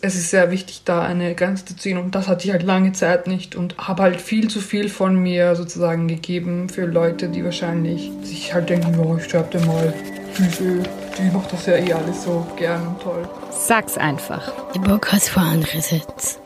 Es 0.00 0.14
ist 0.14 0.30
sehr 0.30 0.52
wichtig, 0.52 0.82
da 0.84 1.02
eine 1.02 1.34
Grenze 1.34 1.64
zu 1.64 1.76
ziehen 1.76 1.98
und 1.98 2.14
das 2.14 2.28
hatte 2.28 2.46
ich 2.46 2.52
halt 2.52 2.62
lange 2.62 2.92
Zeit 2.92 3.26
nicht 3.26 3.56
und 3.56 3.76
habe 3.78 4.04
halt 4.04 4.20
viel 4.20 4.48
zu 4.48 4.60
viel 4.60 4.88
von 4.88 5.16
mir 5.16 5.56
sozusagen 5.56 6.06
gegeben 6.06 6.68
für 6.68 6.86
Leute, 6.86 7.28
die 7.28 7.44
wahrscheinlich 7.44 8.12
sich 8.22 8.54
halt 8.54 8.70
denken, 8.70 8.94
ja, 8.96 9.16
ich 9.16 9.24
sterbe 9.24 9.58
mal. 9.66 9.92
Diese, 10.38 10.84
die 11.18 11.30
macht 11.32 11.52
das 11.52 11.66
ja 11.66 11.74
eh 11.74 11.92
alles 11.92 12.22
so 12.22 12.46
gern 12.56 12.86
und 12.86 13.02
toll. 13.02 13.28
Sag's 13.50 13.98
einfach. 13.98 14.52
Der 14.72 14.80
Bock 14.80 15.10
hat 15.10 15.22
vor 15.22 15.42
andere 15.42 15.80
Sitz. 15.80 16.38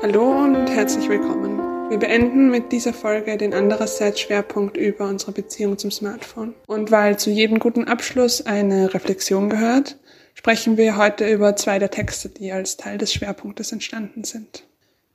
Hallo 0.00 0.44
und 0.44 0.68
herzlich 0.68 1.08
willkommen. 1.08 1.58
Wir 1.90 1.98
beenden 1.98 2.48
mit 2.48 2.70
dieser 2.70 2.92
Folge 2.92 3.36
den 3.36 3.52
Andererseits-Schwerpunkt 3.52 4.76
über 4.76 5.08
unsere 5.08 5.32
Beziehung 5.32 5.78
zum 5.78 5.90
Smartphone. 5.90 6.54
Und 6.66 6.92
weil 6.92 7.18
zu 7.18 7.30
jedem 7.30 7.58
guten 7.58 7.88
Abschluss 7.88 8.46
eine 8.46 8.94
Reflexion 8.94 9.50
gehört, 9.50 9.96
sprechen 10.34 10.76
wir 10.76 10.96
heute 10.96 11.30
über 11.30 11.56
zwei 11.56 11.78
der 11.78 11.90
Texte, 11.90 12.28
die 12.28 12.52
als 12.52 12.76
Teil 12.76 12.98
des 12.98 13.12
Schwerpunktes 13.12 13.72
entstanden 13.72 14.24
sind. 14.24 14.64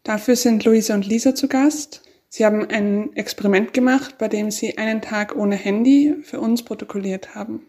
Dafür 0.04 0.36
sind 0.36 0.66
Luisa 0.66 0.96
und 0.96 1.06
Lisa 1.06 1.36
zu 1.36 1.48
Gast. 1.48 2.02
Sie 2.30 2.46
haben 2.46 2.66
ein 2.70 3.16
Experiment 3.16 3.74
gemacht, 3.74 4.18
bei 4.18 4.28
dem 4.28 4.50
sie 4.50 4.78
einen 4.78 5.02
Tag 5.02 5.36
ohne 5.36 5.56
Handy 5.56 6.16
für 6.24 6.40
uns 6.40 6.64
protokolliert 6.64 7.36
haben. 7.36 7.66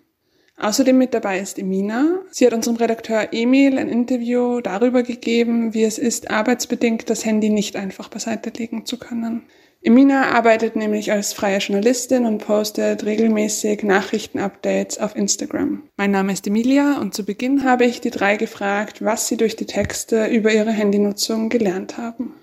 Außerdem 0.61 0.97
mit 0.99 1.15
dabei 1.15 1.41
ist 1.41 1.59
Emina. 1.59 2.21
Sie 2.31 2.47
hat 2.47 2.53
unserem 2.53 2.77
Redakteur 2.77 3.33
Emil 3.33 3.79
ein 3.79 3.89
Interview 3.89 4.61
darüber 4.61 5.03
gegeben, 5.03 5.73
wie 5.73 5.85
es 5.85 5.99
ist, 5.99 6.31
arbeitsbedingt 6.31 7.09
das 7.09 7.25
Handy 7.25 7.49
nicht 7.49 7.77
einfach 7.77 8.11
beiseite 8.11 8.51
legen 8.51 8.85
zu 8.85 8.99
können. 8.99 9.45
Emina 9.83 10.33
arbeitet 10.35 10.77
nämlich 10.77 11.11
als 11.11 11.33
freie 11.33 11.57
Journalistin 11.57 12.27
und 12.27 12.45
postet 12.45 13.07
regelmäßig 13.07 13.83
Nachrichtenupdates 13.83 14.99
auf 14.99 15.17
Instagram. 15.17 15.83
Mein 15.97 16.11
Name 16.11 16.35
ist 16.35 16.47
Emilia 16.47 16.99
und 17.01 17.15
zu 17.15 17.25
Beginn 17.25 17.65
habe 17.65 17.87
ich 17.87 18.03
die 18.03 18.11
drei 18.11 18.37
gefragt, 18.37 19.03
was 19.03 19.27
sie 19.27 19.39
durch 19.39 19.57
die 19.57 19.65
Texte 19.65 20.27
über 20.27 20.53
ihre 20.53 20.71
Handynutzung 20.71 21.49
gelernt 21.49 21.97
haben. 21.97 22.35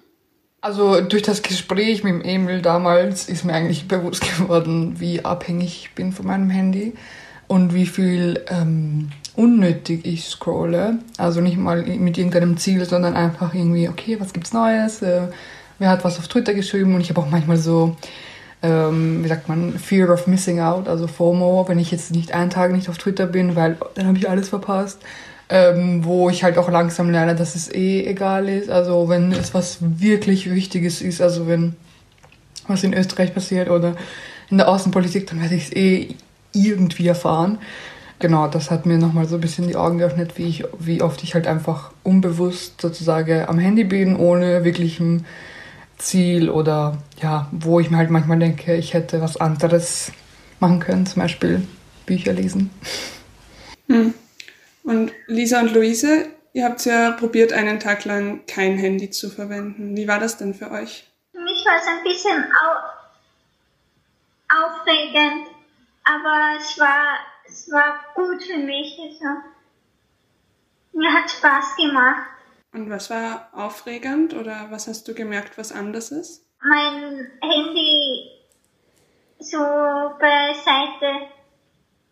Also 0.62 1.00
durch 1.02 1.22
das 1.22 1.44
Gespräch 1.44 2.04
mit 2.04 2.26
Emil 2.26 2.64
damals 2.64 3.30
ist 3.30 3.46
mir 3.46 3.54
eigentlich 3.54 3.88
bewusst 3.88 4.24
geworden, 4.40 4.96
wie 5.00 5.24
abhängig 5.24 5.84
ich 5.84 5.96
bin 5.96 6.12
von 6.14 6.26
meinem 6.26 6.50
Handy 6.50 6.94
und 7.48 7.72
wie 7.76 7.86
viel 7.86 8.44
ähm, 8.50 9.10
unnötig 9.36 10.08
ich 10.08 10.26
scrolle. 10.26 10.98
Also 11.18 11.42
nicht 11.42 11.58
mal 11.58 11.84
mit 11.84 12.18
irgendeinem 12.18 12.58
Ziel, 12.58 12.86
sondern 12.86 13.14
einfach 13.14 13.54
irgendwie, 13.54 13.88
okay, 13.88 14.20
was 14.20 14.34
gibt's 14.34 14.54
Neues? 14.54 15.04
Äh, 15.04 15.28
wer 15.80 15.90
hat 15.90 16.04
was 16.04 16.20
auf 16.20 16.28
Twitter 16.28 16.54
geschrieben 16.54 16.96
und 16.96 17.02
ich 17.02 17.10
habe 17.10 17.22
auch 17.22 17.30
manchmal 17.30 17.58
so, 17.58 17.96
ähm, 18.64 19.24
wie 19.24 19.28
sagt 19.28 19.48
man, 19.50 19.78
Fear 19.78 20.12
of 20.12 20.28
Missing 20.28 20.60
Out, 20.60 20.88
also 20.88 21.08
FOMO, 21.08 21.66
wenn 21.68 21.80
ich 21.80 21.92
jetzt 21.92 22.12
nicht 22.12 22.34
einen 22.34 22.50
Tag 22.50 22.72
nicht 22.72 22.90
auf 22.90 22.98
Twitter 22.98 23.28
bin, 23.28 23.56
weil 23.56 23.78
dann 23.96 24.08
habe 24.08 24.18
ich 24.18 24.30
alles 24.30 24.50
verpasst. 24.50 25.00
Ähm, 25.50 26.04
wo 26.04 26.30
ich 26.30 26.44
halt 26.44 26.58
auch 26.58 26.70
langsam 26.70 27.10
lerne, 27.10 27.34
dass 27.34 27.56
es 27.56 27.74
eh 27.74 28.04
egal 28.06 28.50
ist. 28.50 28.70
Also 28.70 29.08
wenn 29.08 29.32
es 29.32 29.54
was 29.54 29.78
wirklich 29.80 30.54
Wichtiges 30.54 31.02
ist, 31.02 31.22
also 31.22 31.48
wenn 31.48 31.78
was 32.68 32.84
in 32.84 32.94
Österreich 32.94 33.34
passiert 33.34 33.70
oder 33.70 33.96
in 34.50 34.58
der 34.58 34.68
Außenpolitik, 34.68 35.26
dann 35.28 35.42
werde 35.42 35.56
ich 35.56 35.68
es 35.68 35.74
eh 35.74 36.16
irgendwie 36.52 37.08
erfahren. 37.08 37.60
Genau, 38.20 38.48
das 38.48 38.72
hat 38.72 38.86
mir 38.86 38.98
nochmal 38.98 39.28
so 39.28 39.36
ein 39.36 39.42
bisschen 39.42 39.68
die 39.68 39.76
Augen 39.76 40.00
geöffnet, 40.00 40.34
wie, 40.38 40.48
ich, 40.48 40.64
wie 40.80 41.02
oft 41.02 41.22
ich 41.24 41.36
halt 41.36 41.46
einfach 41.46 41.92
unbewusst 42.04 42.82
sozusagen 42.82 43.48
am 43.48 43.60
Handy 43.60 43.84
bin, 43.84 44.16
ohne 44.16 44.64
wirklichen 44.64 45.26
Ziel 45.98 46.50
oder 46.50 46.98
ja, 47.22 47.48
wo 47.52 47.80
ich 47.80 47.90
mir 47.90 47.98
halt 47.98 48.10
manchmal 48.10 48.40
denke, 48.40 48.76
ich 48.76 48.94
hätte 48.94 49.22
was 49.22 49.38
anderes 49.38 50.12
machen 50.60 50.80
können, 50.80 51.06
zum 51.06 51.22
Beispiel 51.22 51.68
Bücher 52.06 52.34
lesen. 52.34 52.70
Hm. 53.88 54.14
Und 54.84 55.12
Lisa 55.28 55.60
und 55.60 55.74
Luise, 55.74 56.28
ihr 56.54 56.66
habt 56.66 56.86
ja 56.86 57.12
probiert, 57.12 57.52
einen 57.52 57.80
Tag 57.80 58.06
lang 58.06 58.46
kein 58.48 58.78
Handy 58.78 59.10
zu 59.10 59.30
verwenden. 59.30 59.96
Wie 59.98 60.08
war 60.08 60.20
das 60.20 60.38
denn 60.38 60.54
für 60.54 60.72
euch? 60.72 61.08
Für 61.32 61.42
mich 61.42 61.66
war 61.66 61.76
es 61.76 61.88
ein 61.88 62.04
bisschen 62.04 62.44
au 62.44 62.98
aufregend, 64.50 65.48
aber 66.06 66.58
es 66.58 66.80
war, 66.80 67.18
es 67.48 67.70
war 67.70 68.00
gut 68.16 68.42
für 68.44 68.58
mich. 68.58 68.98
Also, 68.98 69.26
mir 70.94 71.14
hat 71.14 71.30
Spaß 71.30 71.76
gemacht. 71.76 72.37
Und 72.74 72.90
was 72.90 73.10
war 73.10 73.50
aufregend 73.54 74.34
oder 74.34 74.68
was 74.70 74.88
hast 74.88 75.08
du 75.08 75.14
gemerkt, 75.14 75.58
was 75.58 75.72
anders 75.72 76.12
ist? 76.12 76.46
Mein 76.62 77.32
Handy 77.42 78.32
so 79.40 79.58
beiseite 80.20 81.28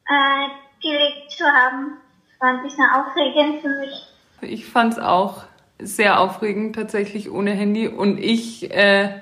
äh, 0.07 0.47
gelegt 0.81 1.31
zu 1.31 1.43
haben, 1.43 1.97
war 2.39 2.49
ein 2.49 2.63
bisschen 2.63 2.85
aufregend 2.93 3.61
für 3.61 3.69
mich. 3.69 4.07
Ich 4.41 4.65
fand 4.65 4.93
es 4.93 4.99
auch 4.99 5.43
sehr 5.79 6.19
aufregend 6.19 6.75
tatsächlich 6.75 7.29
ohne 7.29 7.51
Handy 7.51 7.87
und 7.87 8.17
ich 8.17 8.71
äh, 8.71 9.21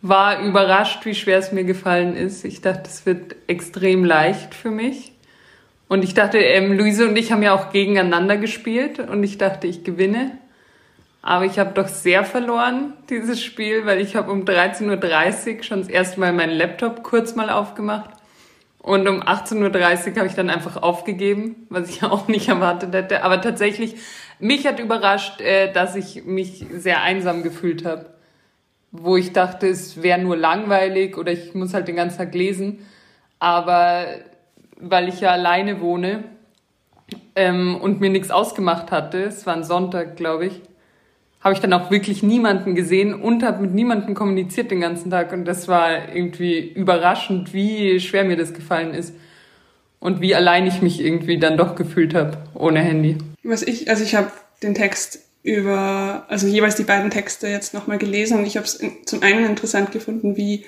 war 0.00 0.40
überrascht, 0.40 1.04
wie 1.04 1.14
schwer 1.14 1.38
es 1.38 1.52
mir 1.52 1.64
gefallen 1.64 2.16
ist. 2.16 2.44
Ich 2.44 2.60
dachte, 2.60 2.84
es 2.84 3.04
wird 3.04 3.36
extrem 3.48 4.04
leicht 4.04 4.54
für 4.54 4.70
mich. 4.70 5.12
Und 5.88 6.04
ich 6.04 6.14
dachte, 6.14 6.38
ähm, 6.38 6.76
Luise 6.76 7.08
und 7.08 7.16
ich 7.16 7.32
haben 7.32 7.42
ja 7.42 7.54
auch 7.54 7.72
gegeneinander 7.72 8.36
gespielt 8.36 8.98
und 8.98 9.24
ich 9.24 9.38
dachte, 9.38 9.66
ich 9.66 9.84
gewinne. 9.84 10.38
Aber 11.22 11.44
ich 11.44 11.58
habe 11.58 11.72
doch 11.74 11.88
sehr 11.88 12.24
verloren, 12.24 12.92
dieses 13.10 13.42
Spiel, 13.42 13.86
weil 13.86 14.00
ich 14.00 14.14
habe 14.14 14.30
um 14.30 14.44
13.30 14.44 15.56
Uhr 15.56 15.62
schon 15.62 15.80
das 15.80 15.88
erste 15.88 16.20
Mal 16.20 16.32
meinen 16.32 16.56
Laptop 16.56 17.02
kurz 17.02 17.34
mal 17.34 17.50
aufgemacht. 17.50 18.10
Und 18.78 19.08
um 19.08 19.22
18.30 19.22 20.12
Uhr 20.12 20.16
habe 20.16 20.26
ich 20.26 20.34
dann 20.34 20.50
einfach 20.50 20.76
aufgegeben, 20.76 21.66
was 21.68 21.90
ich 21.90 22.02
auch 22.04 22.28
nicht 22.28 22.48
erwartet 22.48 22.94
hätte. 22.94 23.24
Aber 23.24 23.40
tatsächlich, 23.40 23.96
mich 24.38 24.66
hat 24.66 24.78
überrascht, 24.78 25.40
äh, 25.40 25.72
dass 25.72 25.96
ich 25.96 26.24
mich 26.24 26.64
sehr 26.72 27.02
einsam 27.02 27.42
gefühlt 27.42 27.84
habe. 27.84 28.06
Wo 28.90 29.16
ich 29.16 29.32
dachte, 29.32 29.68
es 29.68 30.02
wäre 30.02 30.18
nur 30.18 30.36
langweilig 30.36 31.18
oder 31.18 31.32
ich 31.32 31.52
muss 31.54 31.74
halt 31.74 31.88
den 31.88 31.96
ganzen 31.96 32.18
Tag 32.18 32.34
lesen. 32.34 32.86
Aber 33.38 34.06
weil 34.80 35.08
ich 35.08 35.20
ja 35.20 35.30
alleine 35.30 35.80
wohne 35.80 36.24
ähm, 37.34 37.76
und 37.80 38.00
mir 38.00 38.10
nichts 38.10 38.30
ausgemacht 38.30 38.90
hatte, 38.90 39.24
es 39.24 39.46
war 39.46 39.54
ein 39.54 39.64
Sonntag, 39.64 40.16
glaube 40.16 40.46
ich, 40.46 40.60
habe 41.40 41.54
ich 41.54 41.60
dann 41.60 41.72
auch 41.72 41.90
wirklich 41.90 42.22
niemanden 42.22 42.74
gesehen 42.74 43.14
und 43.14 43.42
habe 43.42 43.62
mit 43.62 43.72
niemandem 43.72 44.14
kommuniziert 44.14 44.70
den 44.70 44.80
ganzen 44.80 45.10
Tag. 45.10 45.32
Und 45.32 45.44
das 45.44 45.68
war 45.68 46.12
irgendwie 46.12 46.58
überraschend, 46.58 47.54
wie 47.54 48.00
schwer 48.00 48.24
mir 48.24 48.36
das 48.36 48.54
gefallen 48.54 48.92
ist. 48.92 49.14
Und 50.00 50.20
wie 50.20 50.34
allein 50.34 50.66
ich 50.66 50.82
mich 50.82 51.00
irgendwie 51.00 51.38
dann 51.38 51.56
doch 51.56 51.74
gefühlt 51.74 52.14
habe, 52.14 52.38
ohne 52.54 52.80
Handy. 52.80 53.18
Was 53.42 53.62
ich, 53.62 53.88
also 53.88 54.02
ich 54.02 54.14
habe 54.14 54.30
den 54.62 54.74
Text 54.74 55.20
über, 55.42 56.24
also 56.28 56.46
jeweils 56.46 56.76
die 56.76 56.84
beiden 56.84 57.10
Texte 57.10 57.48
jetzt 57.48 57.72
nochmal 57.72 57.98
gelesen 57.98 58.38
und 58.38 58.46
ich 58.46 58.56
habe 58.56 58.66
es 58.66 58.80
zum 59.06 59.22
einen 59.22 59.44
interessant 59.44 59.92
gefunden, 59.92 60.36
wie 60.36 60.66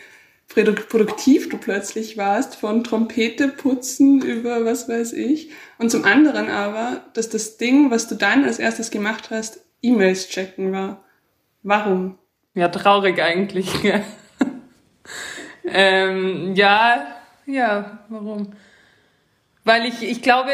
produktiv 0.54 1.48
du 1.48 1.58
plötzlich 1.58 2.16
warst, 2.16 2.56
von 2.56 2.82
Trompete 2.82 3.48
putzen 3.48 4.20
über 4.20 4.64
was 4.64 4.88
weiß 4.88 5.12
ich. 5.12 5.50
Und 5.78 5.90
zum 5.90 6.04
anderen 6.04 6.48
aber, 6.48 7.02
dass 7.14 7.28
das 7.28 7.56
Ding, 7.56 7.90
was 7.90 8.08
du 8.08 8.16
dann 8.16 8.44
als 8.44 8.58
erstes 8.58 8.90
gemacht 8.90 9.30
hast, 9.30 9.64
E-Mails 9.82 10.28
checken 10.28 10.72
war. 10.72 11.04
Warum? 11.62 12.18
Ja, 12.54 12.68
traurig 12.68 13.22
eigentlich. 13.22 13.68
ähm, 15.64 16.54
ja, 16.54 17.06
ja, 17.46 18.00
warum? 18.08 18.52
Weil 19.64 19.84
ich, 19.86 20.02
ich 20.02 20.22
glaube, 20.22 20.50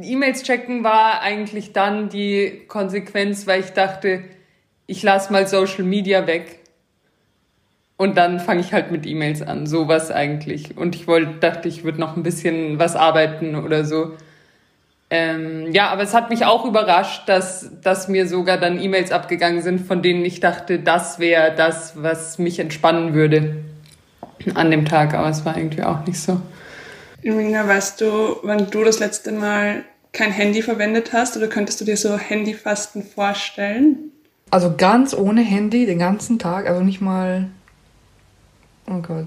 E-Mails 0.00 0.42
checken 0.44 0.84
war 0.84 1.22
eigentlich 1.22 1.72
dann 1.72 2.08
die 2.08 2.66
Konsequenz, 2.68 3.46
weil 3.46 3.60
ich 3.60 3.70
dachte, 3.70 4.24
ich 4.86 5.02
lasse 5.02 5.32
mal 5.32 5.46
Social 5.46 5.84
Media 5.84 6.26
weg. 6.26 6.59
Und 8.00 8.16
dann 8.16 8.40
fange 8.40 8.62
ich 8.62 8.72
halt 8.72 8.90
mit 8.90 9.04
E-Mails 9.04 9.42
an, 9.42 9.66
sowas 9.66 10.10
eigentlich. 10.10 10.74
Und 10.78 10.94
ich 10.94 11.06
wollte, 11.06 11.34
dachte, 11.38 11.68
ich 11.68 11.84
würde 11.84 12.00
noch 12.00 12.16
ein 12.16 12.22
bisschen 12.22 12.78
was 12.78 12.96
arbeiten 12.96 13.54
oder 13.54 13.84
so. 13.84 14.12
Ähm, 15.10 15.70
ja, 15.72 15.88
aber 15.88 16.02
es 16.02 16.14
hat 16.14 16.30
mich 16.30 16.46
auch 16.46 16.64
überrascht, 16.64 17.28
dass, 17.28 17.70
dass 17.82 18.08
mir 18.08 18.26
sogar 18.26 18.56
dann 18.56 18.82
E-Mails 18.82 19.12
abgegangen 19.12 19.60
sind, 19.60 19.80
von 19.82 20.00
denen 20.00 20.24
ich 20.24 20.40
dachte, 20.40 20.78
das 20.78 21.18
wäre 21.18 21.54
das, 21.54 22.02
was 22.02 22.38
mich 22.38 22.58
entspannen 22.58 23.12
würde 23.12 23.56
an 24.54 24.70
dem 24.70 24.86
Tag. 24.86 25.12
Aber 25.12 25.28
es 25.28 25.44
war 25.44 25.58
irgendwie 25.58 25.82
auch 25.82 26.06
nicht 26.06 26.20
so. 26.20 26.40
Irina, 27.20 27.68
weißt 27.68 28.00
du, 28.00 28.38
wann 28.44 28.70
du 28.70 28.82
das 28.82 28.98
letzte 28.98 29.30
Mal 29.30 29.84
kein 30.14 30.30
Handy 30.30 30.62
verwendet 30.62 31.12
hast 31.12 31.36
oder 31.36 31.48
könntest 31.48 31.82
du 31.82 31.84
dir 31.84 31.98
so 31.98 32.16
Handyfasten 32.16 33.02
vorstellen? 33.02 34.10
Also 34.50 34.74
ganz 34.74 35.12
ohne 35.12 35.42
Handy 35.42 35.84
den 35.84 35.98
ganzen 35.98 36.38
Tag, 36.38 36.66
also 36.66 36.82
nicht 36.82 37.02
mal. 37.02 37.50
Oh 38.90 39.00
Gott. 39.00 39.26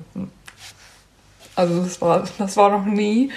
Also 1.56 1.81
das 1.81 2.01
war, 2.01 2.27
das 2.38 2.57
war 2.57 2.69
noch 2.69 2.86
nie. 2.86 3.31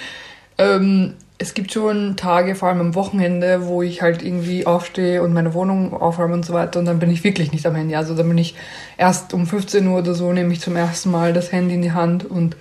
Ähm, 0.57 1.13
es 1.39 1.53
gibt 1.53 1.71
schon 1.71 2.17
Tage, 2.17 2.55
vor 2.55 2.69
allem 2.69 2.81
am 2.81 2.95
Wochenende, 2.95 3.67
wo 3.67 3.83
ich 3.83 4.01
halt 4.01 4.23
irgendwie 4.23 4.65
aufstehe 4.65 5.21
und 5.21 5.33
meine 5.33 5.53
Wohnung 5.53 5.93
aufräume 5.93 6.33
und 6.33 6.43
so 6.43 6.53
weiter 6.53 6.79
und 6.79 6.85
dann 6.85 6.99
bin 6.99 7.11
ich 7.11 7.23
wirklich 7.23 7.51
nicht 7.51 7.65
am 7.67 7.75
Handy. 7.75 7.95
Also 7.95 8.15
dann 8.15 8.27
bin 8.27 8.39
ich 8.39 8.55
erst 8.97 9.33
um 9.33 9.45
15 9.45 9.87
Uhr 9.87 9.99
oder 9.99 10.15
so, 10.15 10.33
nehme 10.33 10.51
ich 10.51 10.59
zum 10.59 10.75
ersten 10.75 11.11
Mal 11.11 11.33
das 11.33 11.51
Handy 11.51 11.75
in 11.75 11.83
die 11.83 11.91
Hand 11.91 12.25
und 12.25 12.57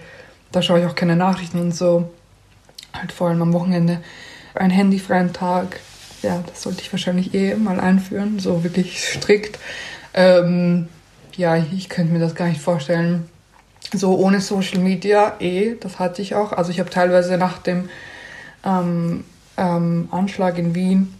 da 0.52 0.60
schaue 0.60 0.80
ich 0.80 0.86
auch 0.86 0.94
keine 0.94 1.16
Nachrichten 1.16 1.58
und 1.58 1.74
so. 1.74 2.10
Halt 2.92 3.12
vor 3.12 3.28
allem 3.28 3.42
am 3.42 3.52
Wochenende. 3.52 4.00
Ein 4.54 4.70
handyfreien 4.70 5.32
Tag, 5.32 5.80
ja, 6.22 6.42
das 6.46 6.62
sollte 6.62 6.82
ich 6.82 6.92
wahrscheinlich 6.92 7.34
eh 7.34 7.54
mal 7.54 7.80
einführen, 7.80 8.38
so 8.38 8.62
wirklich 8.62 9.02
strikt. 9.02 9.58
Ähm, 10.12 10.88
ja, 11.34 11.56
ich 11.56 11.88
könnte 11.88 12.12
mir 12.12 12.20
das 12.20 12.34
gar 12.34 12.48
nicht 12.48 12.60
vorstellen. 12.60 13.28
So 13.94 14.16
ohne 14.16 14.40
Social 14.40 14.80
Media, 14.80 15.34
eh, 15.40 15.76
das 15.80 15.98
hatte 15.98 16.22
ich 16.22 16.34
auch. 16.34 16.52
Also 16.52 16.70
ich 16.70 16.80
habe 16.80 16.90
teilweise 16.90 17.36
nach 17.36 17.58
dem 17.58 17.88
ähm, 18.64 19.24
ähm, 19.56 20.08
Anschlag 20.10 20.58
in 20.58 20.74
Wien 20.74 21.14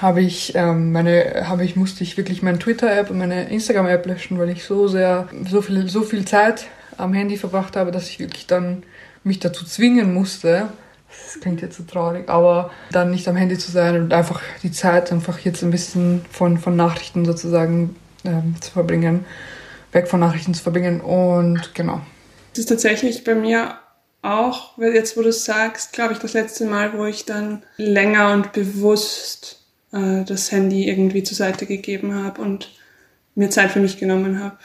habe 0.00 0.20
ich 0.20 0.54
ähm, 0.54 0.92
meine 0.92 1.44
habe 1.48 1.64
ich 1.64 1.76
musste 1.76 2.04
ich 2.04 2.16
wirklich 2.16 2.42
meine 2.42 2.58
Twitter 2.58 2.94
App 2.94 3.10
und 3.10 3.18
meine 3.18 3.48
Instagram 3.48 3.86
App 3.86 4.06
löschen, 4.06 4.38
weil 4.38 4.50
ich 4.50 4.64
so 4.64 4.88
sehr 4.88 5.28
so 5.48 5.62
viel 5.62 5.88
so 5.88 6.02
viel 6.02 6.24
Zeit 6.24 6.66
am 6.98 7.12
Handy 7.12 7.36
verbracht 7.36 7.76
habe, 7.76 7.92
dass 7.92 8.08
ich 8.08 8.18
wirklich 8.18 8.46
dann 8.46 8.82
mich 9.24 9.38
dazu 9.38 9.64
zwingen 9.64 10.12
musste. 10.12 10.68
Das 11.08 11.40
klingt 11.40 11.62
jetzt 11.62 11.78
so 11.78 11.84
traurig, 11.84 12.28
aber 12.28 12.70
dann 12.90 13.10
nicht 13.10 13.26
am 13.28 13.36
Handy 13.36 13.56
zu 13.56 13.70
sein 13.70 13.96
und 13.96 14.12
einfach 14.12 14.42
die 14.62 14.72
Zeit 14.72 15.12
einfach 15.12 15.38
jetzt 15.40 15.62
ein 15.62 15.70
bisschen 15.70 16.24
von 16.30 16.58
von 16.58 16.76
Nachrichten 16.76 17.24
sozusagen 17.24 17.96
ähm, 18.24 18.54
zu 18.60 18.70
verbringen, 18.72 19.24
weg 19.92 20.08
von 20.08 20.20
Nachrichten 20.20 20.54
zu 20.54 20.62
verbringen 20.62 21.00
und 21.00 21.74
genau. 21.74 22.00
Das 22.50 22.60
ist 22.60 22.66
tatsächlich 22.66 23.24
bei 23.24 23.34
mir 23.34 23.78
auch, 24.22 24.76
weil 24.78 24.94
jetzt 24.94 25.16
wo 25.16 25.22
du 25.22 25.32
sagst, 25.32 25.92
glaube 25.92 26.12
ich, 26.12 26.18
das 26.18 26.32
letzte 26.32 26.66
Mal, 26.66 26.96
wo 26.98 27.04
ich 27.04 27.24
dann 27.24 27.62
länger 27.76 28.32
und 28.32 28.52
bewusst 28.52 29.64
äh, 29.92 30.24
das 30.24 30.50
Handy 30.50 30.88
irgendwie 30.88 31.22
zur 31.22 31.36
Seite 31.36 31.66
gegeben 31.66 32.14
habe 32.14 32.40
und 32.42 32.70
mir 33.34 33.50
Zeit 33.50 33.70
für 33.70 33.80
mich 33.80 33.98
genommen 33.98 34.42
habe 34.42 34.58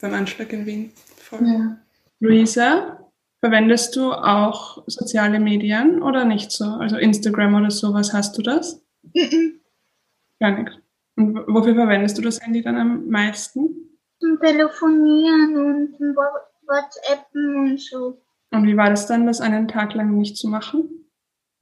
beim 0.00 0.14
Anschlag 0.14 0.52
in 0.52 0.66
Wien. 0.66 0.92
Voll. 1.16 1.46
Ja. 1.46 1.76
Luisa, 2.20 2.98
verwendest 3.40 3.96
du 3.96 4.12
auch 4.12 4.82
soziale 4.86 5.40
Medien 5.40 6.02
oder 6.02 6.24
nicht 6.24 6.52
so? 6.52 6.64
Also 6.64 6.96
Instagram 6.96 7.54
oder 7.54 7.70
sowas, 7.70 8.12
hast 8.12 8.38
du 8.38 8.42
das? 8.42 8.80
Mhm. 9.14 9.60
Gar 10.40 10.62
nicht. 10.62 10.80
Und 11.16 11.36
wofür 11.48 11.74
verwendest 11.74 12.16
du 12.16 12.22
das 12.22 12.40
Handy 12.40 12.62
dann 12.62 12.76
am 12.76 13.08
meisten? 13.08 13.91
Zum 14.22 14.38
Telefonieren 14.38 15.56
und 15.56 15.98
WhatsAppen 15.98 17.56
und 17.56 17.80
so. 17.80 18.22
Und 18.52 18.66
wie 18.68 18.76
war 18.76 18.88
das 18.88 19.08
dann, 19.08 19.26
das 19.26 19.40
einen 19.40 19.66
Tag 19.66 19.94
lang 19.94 20.16
nicht 20.16 20.36
zu 20.36 20.46
machen? 20.46 21.08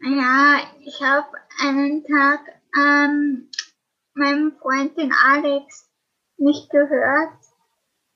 Ja, 0.02 0.58
ich 0.84 1.00
habe 1.00 1.26
einen 1.62 2.04
Tag 2.04 2.40
ähm, 2.76 3.48
meinem 4.12 4.52
Freundin 4.60 5.10
Alex 5.24 5.88
nicht 6.36 6.68
gehört. 6.68 7.32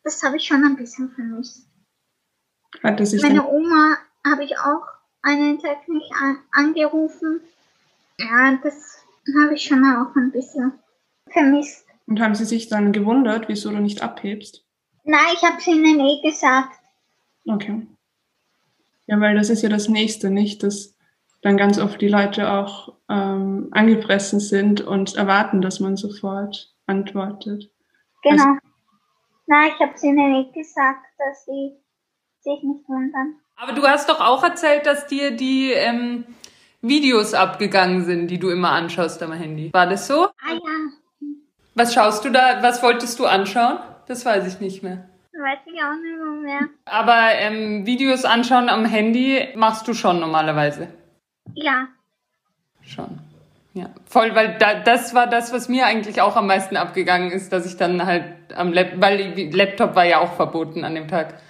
Das 0.02 0.22
habe 0.22 0.36
ich 0.36 0.44
schon 0.44 0.62
ein 0.62 0.76
bisschen 0.76 1.10
vermisst. 1.12 1.66
Hatte 2.82 3.06
sich 3.06 3.22
Meine 3.22 3.48
Oma 3.48 3.96
habe 4.26 4.44
ich 4.44 4.58
auch 4.58 4.86
einen 5.22 5.58
Tag 5.58 5.88
nicht 5.88 6.12
an 6.20 6.40
angerufen. 6.52 7.40
Ja, 8.18 8.58
das 8.62 8.98
habe 9.42 9.54
ich 9.54 9.64
schon 9.64 9.82
auch 9.86 10.14
ein 10.16 10.32
bisschen 10.32 10.78
vermisst. 11.30 11.83
Und 12.06 12.20
haben 12.20 12.34
Sie 12.34 12.44
sich 12.44 12.68
dann 12.68 12.92
gewundert, 12.92 13.48
wieso 13.48 13.70
du 13.70 13.78
nicht 13.78 14.02
abhebst? 14.02 14.64
Nein, 15.04 15.20
ich 15.34 15.42
habe 15.42 15.58
es 15.58 15.66
ihnen 15.66 16.00
eh 16.00 16.20
gesagt. 16.22 16.78
Okay. 17.46 17.86
Ja, 19.06 19.20
weil 19.20 19.36
das 19.36 19.50
ist 19.50 19.62
ja 19.62 19.68
das 19.68 19.88
Nächste, 19.88 20.30
nicht? 20.30 20.62
Dass 20.62 20.96
dann 21.42 21.56
ganz 21.56 21.78
oft 21.78 22.00
die 22.00 22.08
Leute 22.08 22.50
auch 22.50 22.94
ähm, 23.08 23.68
angefressen 23.70 24.40
sind 24.40 24.80
und 24.80 25.14
erwarten, 25.16 25.60
dass 25.60 25.80
man 25.80 25.96
sofort 25.96 26.74
antwortet. 26.86 27.70
Genau. 28.22 28.42
Also, 28.42 28.58
Nein, 29.46 29.72
ich 29.74 29.80
habe 29.80 29.92
es 29.94 30.02
ihnen 30.02 30.32
nicht 30.32 30.54
gesagt, 30.54 31.04
dass 31.18 31.44
sie 31.44 31.76
sich 32.40 32.62
nicht 32.62 32.88
wundern. 32.88 33.36
Aber 33.56 33.72
du 33.72 33.82
hast 33.82 34.08
doch 34.08 34.20
auch 34.20 34.42
erzählt, 34.42 34.86
dass 34.86 35.06
dir 35.06 35.32
die 35.32 35.70
ähm, 35.72 36.24
Videos 36.80 37.34
abgegangen 37.34 38.04
sind, 38.04 38.28
die 38.28 38.38
du 38.38 38.48
immer 38.48 38.70
anschaust 38.70 39.22
am 39.22 39.32
Handy. 39.32 39.70
War 39.72 39.86
das 39.86 40.06
so? 40.06 40.24
Ah 40.24 40.52
ja. 40.52 40.60
Was 41.74 41.92
schaust 41.92 42.24
du 42.24 42.30
da? 42.30 42.62
Was 42.62 42.82
wolltest 42.82 43.18
du 43.18 43.26
anschauen? 43.26 43.78
Das 44.06 44.24
weiß 44.24 44.46
ich 44.46 44.60
nicht 44.60 44.82
mehr. 44.82 45.08
Weiß 45.32 45.58
ich 45.66 45.80
auch 45.82 45.94
nicht 46.00 46.42
mehr. 46.44 46.68
Aber 46.84 47.32
ähm, 47.34 47.86
Videos 47.86 48.24
anschauen 48.24 48.68
am 48.68 48.84
Handy 48.84 49.48
machst 49.56 49.88
du 49.88 49.94
schon 49.94 50.20
normalerweise? 50.20 50.88
Ja. 51.54 51.88
Schon. 52.82 53.18
Ja, 53.72 53.90
voll, 54.06 54.36
weil 54.36 54.56
da, 54.58 54.74
das 54.74 55.14
war 55.14 55.26
das, 55.26 55.52
was 55.52 55.68
mir 55.68 55.86
eigentlich 55.86 56.20
auch 56.20 56.36
am 56.36 56.46
meisten 56.46 56.76
abgegangen 56.76 57.32
ist, 57.32 57.52
dass 57.52 57.66
ich 57.66 57.76
dann 57.76 58.06
halt 58.06 58.24
am 58.54 58.72
Laptop, 58.72 59.00
weil 59.00 59.50
Laptop 59.52 59.96
war 59.96 60.04
ja 60.04 60.20
auch 60.20 60.34
verboten 60.34 60.84
an 60.84 60.94
dem 60.94 61.08
Tag, 61.08 61.40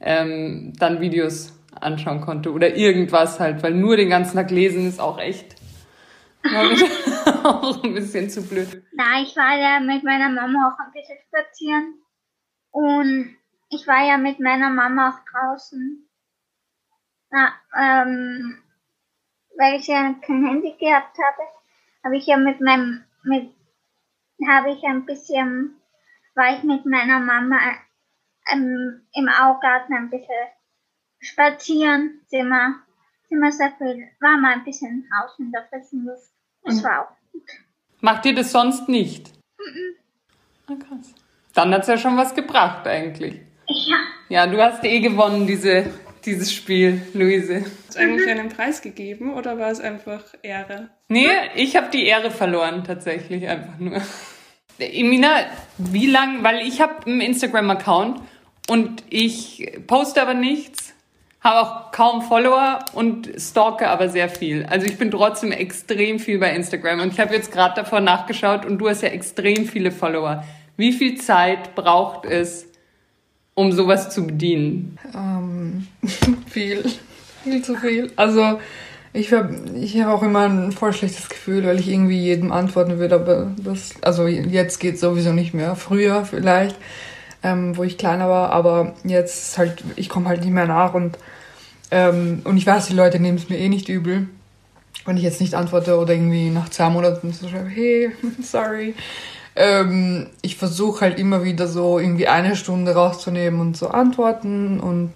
ähm, 0.00 0.72
dann 0.78 1.02
Videos 1.02 1.52
anschauen 1.78 2.22
konnte 2.22 2.52
oder 2.52 2.74
irgendwas 2.74 3.38
halt, 3.38 3.62
weil 3.62 3.74
nur 3.74 3.98
den 3.98 4.08
ganzen 4.08 4.36
Tag 4.36 4.50
lesen 4.50 4.88
ist 4.88 4.98
auch 4.98 5.18
echt 5.18 5.56
auch 7.44 7.82
ein 7.82 7.94
bisschen 7.94 8.30
zu 8.30 8.46
blöd. 8.46 8.84
Na, 8.92 9.22
ich 9.22 9.36
war 9.36 9.56
ja 9.56 9.80
mit 9.80 10.04
meiner 10.04 10.28
Mama 10.28 10.68
auch 10.68 10.78
ein 10.78 10.92
bisschen 10.92 11.18
spazieren 11.28 11.94
und 12.70 13.36
ich 13.70 13.86
war 13.86 14.04
ja 14.04 14.18
mit 14.18 14.40
meiner 14.40 14.70
Mama 14.70 15.10
auch 15.10 15.20
draußen. 15.30 16.08
Na, 17.30 17.54
ähm, 17.76 18.62
weil 19.56 19.80
ich 19.80 19.86
ja 19.86 20.14
kein 20.24 20.44
Handy 20.46 20.76
gehabt 20.78 21.16
habe, 21.18 21.48
habe 22.04 22.16
ich 22.16 22.26
ja 22.26 22.36
mit 22.36 22.60
meinem, 22.60 23.04
mit, 23.22 23.54
habe 24.46 24.72
ich 24.72 24.82
ein 24.84 25.06
bisschen, 25.06 25.80
war 26.34 26.56
ich 26.56 26.62
mit 26.62 26.84
meiner 26.84 27.20
Mama 27.20 27.58
ähm, 28.50 29.06
im 29.14 29.28
Augarten 29.28 29.94
ein 29.94 30.10
bisschen 30.10 30.48
spazieren, 31.20 32.20
sind 32.26 32.48
wir, 32.48 32.82
sind 33.28 33.40
wir 33.40 33.52
sehr 33.52 33.72
viel, 33.72 34.08
war 34.20 34.36
mal 34.36 34.54
ein 34.54 34.64
bisschen 34.64 35.08
draußen 35.08 35.46
in 35.46 35.52
der 35.52 35.66
frischen 35.68 36.04
Luft. 36.04 36.30
Das 36.64 36.76
mhm. 36.76 36.84
war 36.84 37.02
auch. 37.02 37.21
Macht 38.00 38.26
ihr 38.26 38.34
das 38.34 38.52
sonst 38.52 38.88
nicht? 38.88 39.30
Mhm. 39.58 39.94
Ah, 40.66 40.74
krass. 40.74 41.14
Dann 41.54 41.72
hat 41.72 41.82
es 41.82 41.88
ja 41.88 41.98
schon 41.98 42.16
was 42.16 42.34
gebracht 42.34 42.86
eigentlich. 42.86 43.40
Ja. 43.68 43.96
Ja, 44.28 44.46
du 44.46 44.60
hast 44.62 44.84
eh 44.84 45.00
gewonnen, 45.00 45.46
diese, 45.46 45.86
dieses 46.24 46.52
Spiel, 46.52 47.02
Luise. 47.12 47.64
Hast 47.86 47.96
du 47.96 48.00
eigentlich 48.00 48.28
einen 48.28 48.48
Preis 48.48 48.80
gegeben 48.80 49.34
oder 49.34 49.58
war 49.58 49.70
es 49.70 49.80
einfach 49.80 50.24
Ehre? 50.42 50.88
Nee, 51.08 51.28
ich 51.54 51.76
habe 51.76 51.90
die 51.90 52.06
Ehre 52.06 52.30
verloren, 52.30 52.84
tatsächlich 52.84 53.46
einfach 53.46 53.78
nur. 53.78 54.00
Emina, 54.78 55.46
wie 55.78 56.06
lang, 56.06 56.42
weil 56.42 56.66
ich 56.66 56.80
habe 56.80 57.06
einen 57.06 57.20
Instagram-Account 57.20 58.20
und 58.68 59.04
ich 59.10 59.70
poste 59.86 60.22
aber 60.22 60.34
nichts, 60.34 60.94
habe 61.42 61.60
auch 61.60 61.90
kaum 61.90 62.22
Follower 62.22 62.78
und 62.92 63.28
stalke 63.36 63.88
aber 63.88 64.08
sehr 64.08 64.28
viel. 64.28 64.64
Also 64.66 64.86
ich 64.86 64.96
bin 64.96 65.10
trotzdem 65.10 65.50
extrem 65.50 66.18
viel 66.18 66.38
bei 66.38 66.54
Instagram 66.54 67.00
und 67.00 67.12
ich 67.12 67.20
habe 67.20 67.34
jetzt 67.34 67.50
gerade 67.50 67.74
davor 67.74 68.00
nachgeschaut 68.00 68.64
und 68.64 68.78
du 68.78 68.88
hast 68.88 69.02
ja 69.02 69.08
extrem 69.08 69.66
viele 69.66 69.90
Follower. 69.90 70.44
Wie 70.76 70.92
viel 70.92 71.18
Zeit 71.18 71.74
braucht 71.74 72.24
es, 72.26 72.66
um 73.54 73.72
sowas 73.72 74.10
zu 74.10 74.26
bedienen? 74.26 74.98
Ähm, 75.14 75.88
viel, 76.48 76.84
viel 77.42 77.62
zu 77.62 77.76
viel. 77.76 78.12
Also 78.14 78.60
ich 79.12 79.32
habe 79.32 79.54
ich 79.74 80.00
hab 80.00 80.14
auch 80.14 80.22
immer 80.22 80.48
ein 80.48 80.70
voll 80.70 80.92
schlechtes 80.92 81.28
Gefühl, 81.28 81.66
weil 81.66 81.80
ich 81.80 81.88
irgendwie 81.88 82.18
jedem 82.18 82.52
antworten 82.52 82.98
will, 83.00 83.12
aber 83.12 83.50
das, 83.58 83.94
also 84.00 84.26
jetzt 84.26 84.78
geht 84.78 84.98
sowieso 84.98 85.32
nicht 85.32 85.54
mehr. 85.54 85.74
Früher 85.74 86.24
vielleicht, 86.24 86.76
ähm, 87.42 87.76
wo 87.76 87.82
ich 87.82 87.98
kleiner 87.98 88.28
war, 88.28 88.50
aber 88.50 88.94
jetzt 89.04 89.58
halt, 89.58 89.82
ich 89.96 90.08
komme 90.08 90.28
halt 90.28 90.40
nicht 90.40 90.52
mehr 90.52 90.66
nach 90.66 90.94
und, 90.94 91.18
ähm, 91.92 92.40
und 92.44 92.56
ich 92.56 92.66
weiß, 92.66 92.86
die 92.86 92.94
Leute 92.94 93.20
nehmen 93.20 93.36
es 93.36 93.50
mir 93.50 93.58
eh 93.58 93.68
nicht 93.68 93.90
übel, 93.90 94.26
wenn 95.04 95.18
ich 95.18 95.22
jetzt 95.22 95.42
nicht 95.42 95.54
antworte 95.54 95.98
oder 95.98 96.14
irgendwie 96.14 96.48
nach 96.48 96.70
zwei 96.70 96.88
Monaten 96.88 97.32
so 97.34 97.48
schreibe, 97.48 97.68
hey, 97.68 98.10
sorry. 98.42 98.94
Ähm, 99.54 100.28
ich 100.40 100.56
versuche 100.56 101.02
halt 101.02 101.18
immer 101.18 101.44
wieder 101.44 101.68
so 101.68 101.98
irgendwie 101.98 102.28
eine 102.28 102.56
Stunde 102.56 102.94
rauszunehmen 102.94 103.60
und 103.60 103.76
so 103.76 103.88
antworten 103.88 104.80
und 104.80 105.12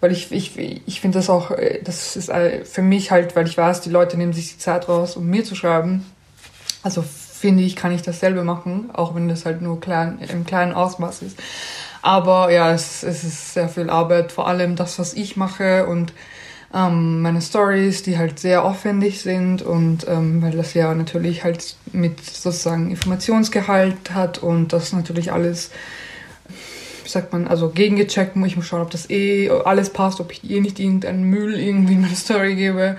weil 0.00 0.12
ich, 0.12 0.32
ich, 0.32 0.58
ich 0.86 1.00
finde 1.02 1.18
das 1.18 1.28
auch, 1.28 1.50
äh, 1.50 1.82
das 1.84 2.16
ist 2.16 2.30
äh, 2.30 2.64
für 2.64 2.80
mich 2.80 3.10
halt, 3.10 3.36
weil 3.36 3.46
ich 3.46 3.58
weiß, 3.58 3.82
die 3.82 3.90
Leute 3.90 4.16
nehmen 4.16 4.32
sich 4.32 4.52
die 4.52 4.58
Zeit 4.58 4.88
raus, 4.88 5.16
um 5.16 5.26
mir 5.26 5.44
zu 5.44 5.54
schreiben. 5.54 6.06
Also 6.82 7.02
finde 7.02 7.62
ich, 7.62 7.76
kann 7.76 7.92
ich 7.92 8.00
das 8.00 8.20
selber 8.20 8.44
machen, 8.44 8.88
auch 8.94 9.14
wenn 9.14 9.28
das 9.28 9.44
halt 9.44 9.60
nur 9.60 9.78
klein, 9.78 10.18
im 10.32 10.46
kleinen 10.46 10.72
Ausmaß 10.72 11.20
ist. 11.20 11.38
Aber 12.04 12.52
ja, 12.52 12.70
es, 12.70 13.02
es 13.02 13.24
ist 13.24 13.54
sehr 13.54 13.70
viel 13.70 13.88
Arbeit, 13.88 14.30
vor 14.30 14.46
allem 14.46 14.76
das, 14.76 14.98
was 14.98 15.14
ich 15.14 15.38
mache 15.38 15.86
und 15.86 16.12
ähm, 16.74 17.22
meine 17.22 17.40
Stories, 17.40 18.02
die 18.02 18.18
halt 18.18 18.38
sehr 18.38 18.62
aufwendig 18.62 19.22
sind 19.22 19.62
und 19.62 20.06
ähm, 20.06 20.42
weil 20.42 20.50
das 20.50 20.74
ja 20.74 20.94
natürlich 20.94 21.44
halt 21.44 21.76
mit 21.92 22.22
sozusagen 22.22 22.90
Informationsgehalt 22.90 24.12
hat 24.12 24.36
und 24.36 24.74
das 24.74 24.92
natürlich 24.92 25.32
alles, 25.32 25.70
wie 27.04 27.08
sagt 27.08 27.32
man, 27.32 27.48
also 27.48 27.70
gegengecheckt 27.70 28.36
muss 28.36 28.48
ich 28.48 28.56
muss 28.56 28.66
schauen, 28.66 28.82
ob 28.82 28.90
das 28.90 29.08
eh 29.08 29.48
alles 29.64 29.88
passt, 29.88 30.20
ob 30.20 30.30
ich 30.30 30.50
eh 30.50 30.60
nicht 30.60 30.78
irgendeinen 30.78 31.24
Müll 31.24 31.58
irgendwie 31.58 31.94
in 31.94 32.02
meine 32.02 32.16
Story 32.16 32.54
gebe. 32.54 32.98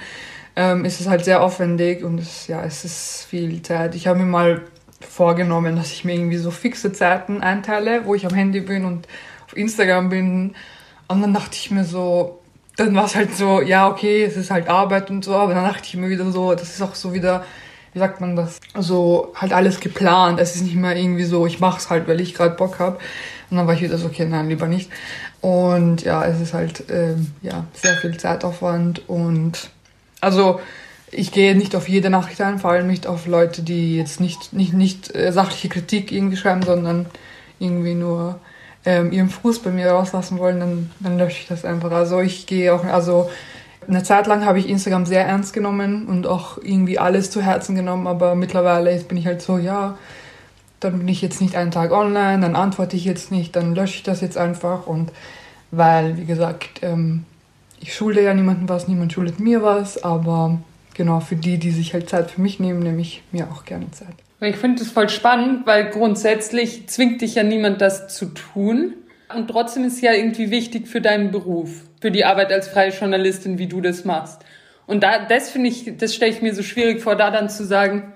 Ähm, 0.56 0.84
ist 0.84 1.00
es 1.00 1.08
halt 1.08 1.26
sehr 1.26 1.44
aufwendig 1.44 2.04
und 2.04 2.20
es, 2.20 2.48
ja, 2.48 2.64
es 2.64 2.86
ist 2.86 3.28
viel 3.30 3.62
Zeit. 3.62 3.94
Ich 3.94 4.08
habe 4.08 4.18
mir 4.18 4.26
mal 4.26 4.64
vorgenommen, 5.06 5.76
dass 5.76 5.92
ich 5.92 6.06
mir 6.06 6.14
irgendwie 6.14 6.38
so 6.38 6.52
fixe 6.52 6.92
Zeiten 6.94 7.42
einteile, 7.42 8.06
wo 8.06 8.16
ich 8.16 8.26
am 8.26 8.34
Handy 8.34 8.62
bin 8.62 8.86
und 8.86 9.08
auf 9.46 9.56
Instagram 9.56 10.10
bin. 10.10 10.56
Und 11.08 11.22
dann 11.22 11.34
dachte 11.34 11.56
ich 11.56 11.72
mir 11.72 11.86
so, 11.86 12.42
dann 12.78 12.94
war 12.96 13.06
es 13.06 13.16
halt 13.16 13.36
so, 13.36 13.62
ja, 13.62 13.88
okay, 13.88 14.24
es 14.24 14.36
ist 14.36 14.52
halt 14.52 14.68
Arbeit 14.68 15.10
und 15.10 15.24
so, 15.24 15.36
aber 15.36 15.54
dann 15.54 15.66
dachte 15.66 15.84
ich 15.86 15.96
mir 15.96 16.10
wieder 16.10 16.30
so, 16.32 16.54
das 16.56 16.70
ist 16.70 16.82
auch 16.82 16.96
so 16.96 17.14
wieder 17.14 17.46
wie 17.96 18.00
sagt 18.00 18.20
man 18.20 18.36
das, 18.36 18.60
so 18.78 19.32
halt 19.36 19.54
alles 19.54 19.80
geplant. 19.80 20.38
Es 20.38 20.58
ist 20.58 20.64
nicht 20.64 20.76
mehr 20.76 20.98
irgendwie 20.98 21.24
so, 21.24 21.48
ich 21.48 21.62
mach's 21.62 21.90
halt, 21.90 22.10
weil 22.10 22.20
ich 22.20 22.34
gerade 22.34 22.54
Bock 22.54 22.78
hab. 22.78 23.00
Und 23.50 23.56
dann 23.56 23.68
war 23.68 23.74
ich 23.74 23.82
wieder 23.82 23.98
so, 23.98 24.08
okay, 24.08 24.26
nein, 24.26 24.50
lieber 24.50 24.68
nicht. 24.68 24.92
Und 25.40 26.04
ja, 26.04 26.26
es 26.26 26.42
ist 26.42 26.54
halt 26.54 26.84
ähm, 26.90 27.32
ja, 27.42 27.64
sehr 27.72 27.96
viel 27.96 28.18
Zeitaufwand 28.18 29.08
und 29.08 29.70
also 30.20 30.60
ich 31.16 31.32
gehe 31.32 31.56
nicht 31.56 31.76
auf 31.76 31.88
jede 31.88 32.10
Nachricht 32.10 32.42
ein, 32.42 32.60
vor 32.60 32.72
allem 32.72 32.88
nicht 32.88 33.08
auf 33.08 33.26
Leute, 33.26 33.62
die 33.62 33.98
jetzt 33.98 34.20
nicht, 34.20 34.54
nicht, 34.54 34.74
nicht 34.74 35.16
äh, 35.16 35.32
sachliche 35.32 35.70
Kritik 35.70 36.12
irgendwie 36.12 36.38
schreiben, 36.38 36.62
sondern 36.62 37.06
irgendwie 37.60 37.96
nur 37.96 38.40
ähm, 38.86 39.12
ihren 39.12 39.30
Fuß 39.30 39.60
bei 39.60 39.72
mir 39.72 39.90
rauslassen 39.90 40.38
wollen, 40.40 40.60
dann, 40.60 40.92
dann 41.00 41.18
lösche 41.18 41.42
ich 41.42 41.48
das 41.48 41.66
einfach. 41.66 41.92
Also 41.92 42.20
ich 42.20 42.46
gehe 42.46 42.74
auch, 42.74 42.84
also 42.84 43.30
eine 43.88 44.04
Zeit 44.04 44.28
lang 44.28 44.46
habe 44.46 44.60
ich 44.60 44.68
Instagram 44.68 45.06
sehr 45.06 45.26
ernst 45.26 45.54
genommen 45.54 46.08
und 46.08 46.28
auch 46.28 46.58
irgendwie 46.58 47.00
alles 47.00 47.32
zu 47.32 47.42
Herzen 47.42 47.76
genommen, 47.76 48.08
aber 48.08 48.36
mittlerweile 48.36 48.96
bin 49.00 49.18
ich 49.18 49.26
halt 49.26 49.42
so, 49.42 49.58
ja, 49.58 49.98
dann 50.80 51.00
bin 51.00 51.08
ich 51.08 51.22
jetzt 51.22 51.42
nicht 51.42 51.56
einen 51.56 51.72
Tag 51.72 51.92
online, 51.92 52.42
dann 52.42 52.56
antworte 52.56 52.96
ich 52.96 53.06
jetzt 53.06 53.32
nicht, 53.32 53.56
dann 53.56 53.74
lösche 53.74 53.96
ich 53.96 54.04
das 54.04 54.22
jetzt 54.22 54.38
einfach 54.38 54.86
und 54.88 55.12
weil, 55.72 56.18
wie 56.18 56.26
gesagt, 56.26 56.82
ähm, 56.82 57.26
ich 57.80 57.94
schulde 57.94 58.22
ja 58.22 58.34
niemandem 58.34 58.68
was, 58.70 58.88
niemand 58.88 59.14
schuldet 59.14 59.40
mir 59.40 59.62
was, 59.64 60.04
aber 60.04 60.60
genau 60.96 61.20
für 61.20 61.36
die, 61.36 61.58
die 61.58 61.72
sich 61.72 61.94
halt 61.94 62.10
Zeit 62.10 62.32
für 62.32 62.42
mich 62.42 62.60
nehmen, 62.60 62.80
nehme 62.80 63.02
ich 63.02 63.22
mir 63.32 63.48
auch 63.52 63.66
gerne 63.66 63.92
Zeit. 63.92 64.16
Ich 64.42 64.58
finde 64.58 64.80
das 64.80 64.92
voll 64.92 65.10
spannend, 65.10 65.66
weil 65.66 65.90
grundsätzlich 65.90 66.88
zwingt 66.88 67.22
dich 67.22 67.36
ja 67.36 67.44
niemand, 67.44 67.82
das 67.82 68.08
zu 68.16 68.28
tun. 68.28 68.94
Und 69.34 69.48
trotzdem 69.48 69.86
ist 69.86 70.02
ja 70.02 70.14
irgendwie 70.14 70.52
wichtig 70.52 70.88
für 70.88 71.02
deinen 71.02 71.32
Beruf, 71.32 71.84
für 72.02 72.12
die 72.12 72.26
Arbeit 72.26 72.52
als 72.52 72.68
freie 72.68 72.92
Journalistin, 72.92 73.58
wie 73.58 73.68
du 73.68 73.82
das 73.82 74.06
machst. 74.06 74.44
Und 74.88 75.04
da, 75.04 75.26
das 75.26 75.50
finde 75.50 75.70
ich, 75.70 75.98
das 75.98 76.14
stelle 76.14 76.32
ich 76.32 76.42
mir 76.42 76.54
so 76.54 76.64
schwierig 76.64 77.02
vor, 77.02 77.16
da 77.16 77.32
dann 77.32 77.50
zu 77.50 77.66
sagen, 77.66 78.14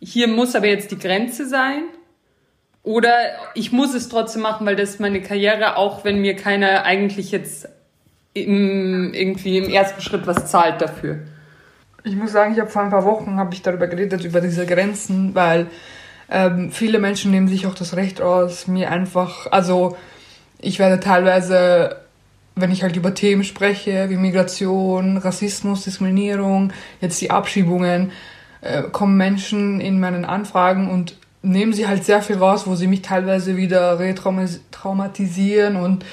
hier 0.00 0.26
muss 0.26 0.56
aber 0.56 0.66
jetzt 0.66 0.90
die 0.90 0.98
Grenze 0.98 1.46
sein. 1.46 1.84
Oder 2.82 3.12
ich 3.54 3.72
muss 3.72 3.94
es 3.94 4.08
trotzdem 4.08 4.42
machen, 4.42 4.66
weil 4.66 4.76
das 4.76 4.90
ist 4.90 5.00
meine 5.00 5.20
Karriere, 5.20 5.76
auch 5.76 6.04
wenn 6.04 6.20
mir 6.20 6.34
keiner 6.34 6.84
eigentlich 6.84 7.30
jetzt 7.30 7.68
im, 8.32 9.12
irgendwie 9.12 9.58
im 9.58 9.68
ersten 9.68 10.00
Schritt 10.00 10.26
was 10.26 10.50
zahlt 10.50 10.80
dafür. 10.80 11.20
Ich 12.06 12.14
muss 12.14 12.30
sagen, 12.30 12.52
ich 12.52 12.60
habe 12.60 12.70
vor 12.70 12.82
ein 12.82 12.90
paar 12.90 13.04
Wochen 13.04 13.36
habe 13.36 13.52
ich 13.52 13.62
darüber 13.62 13.88
geredet 13.88 14.24
über 14.24 14.40
diese 14.40 14.64
Grenzen, 14.64 15.34
weil 15.34 15.66
ähm, 16.30 16.70
viele 16.70 17.00
Menschen 17.00 17.32
nehmen 17.32 17.48
sich 17.48 17.66
auch 17.66 17.74
das 17.74 17.96
Recht 17.96 18.20
aus, 18.22 18.68
mir 18.68 18.92
einfach, 18.92 19.50
also 19.50 19.96
ich 20.60 20.78
werde 20.78 21.00
teilweise, 21.00 21.96
wenn 22.54 22.70
ich 22.70 22.84
halt 22.84 22.94
über 22.94 23.12
Themen 23.12 23.42
spreche, 23.42 24.08
wie 24.08 24.16
Migration, 24.18 25.16
Rassismus, 25.16 25.82
Diskriminierung, 25.82 26.72
jetzt 27.00 27.20
die 27.20 27.32
Abschiebungen, 27.32 28.12
äh, 28.60 28.84
kommen 28.84 29.16
Menschen 29.16 29.80
in 29.80 29.98
meinen 29.98 30.24
Anfragen 30.24 30.88
und 30.88 31.16
nehmen 31.42 31.72
sie 31.72 31.88
halt 31.88 32.04
sehr 32.04 32.22
viel 32.22 32.36
raus, 32.36 32.68
wo 32.68 32.76
sie 32.76 32.86
mich 32.86 33.02
teilweise 33.02 33.56
wieder 33.56 33.98
retraumatisieren 33.98 35.74
und 35.74 36.04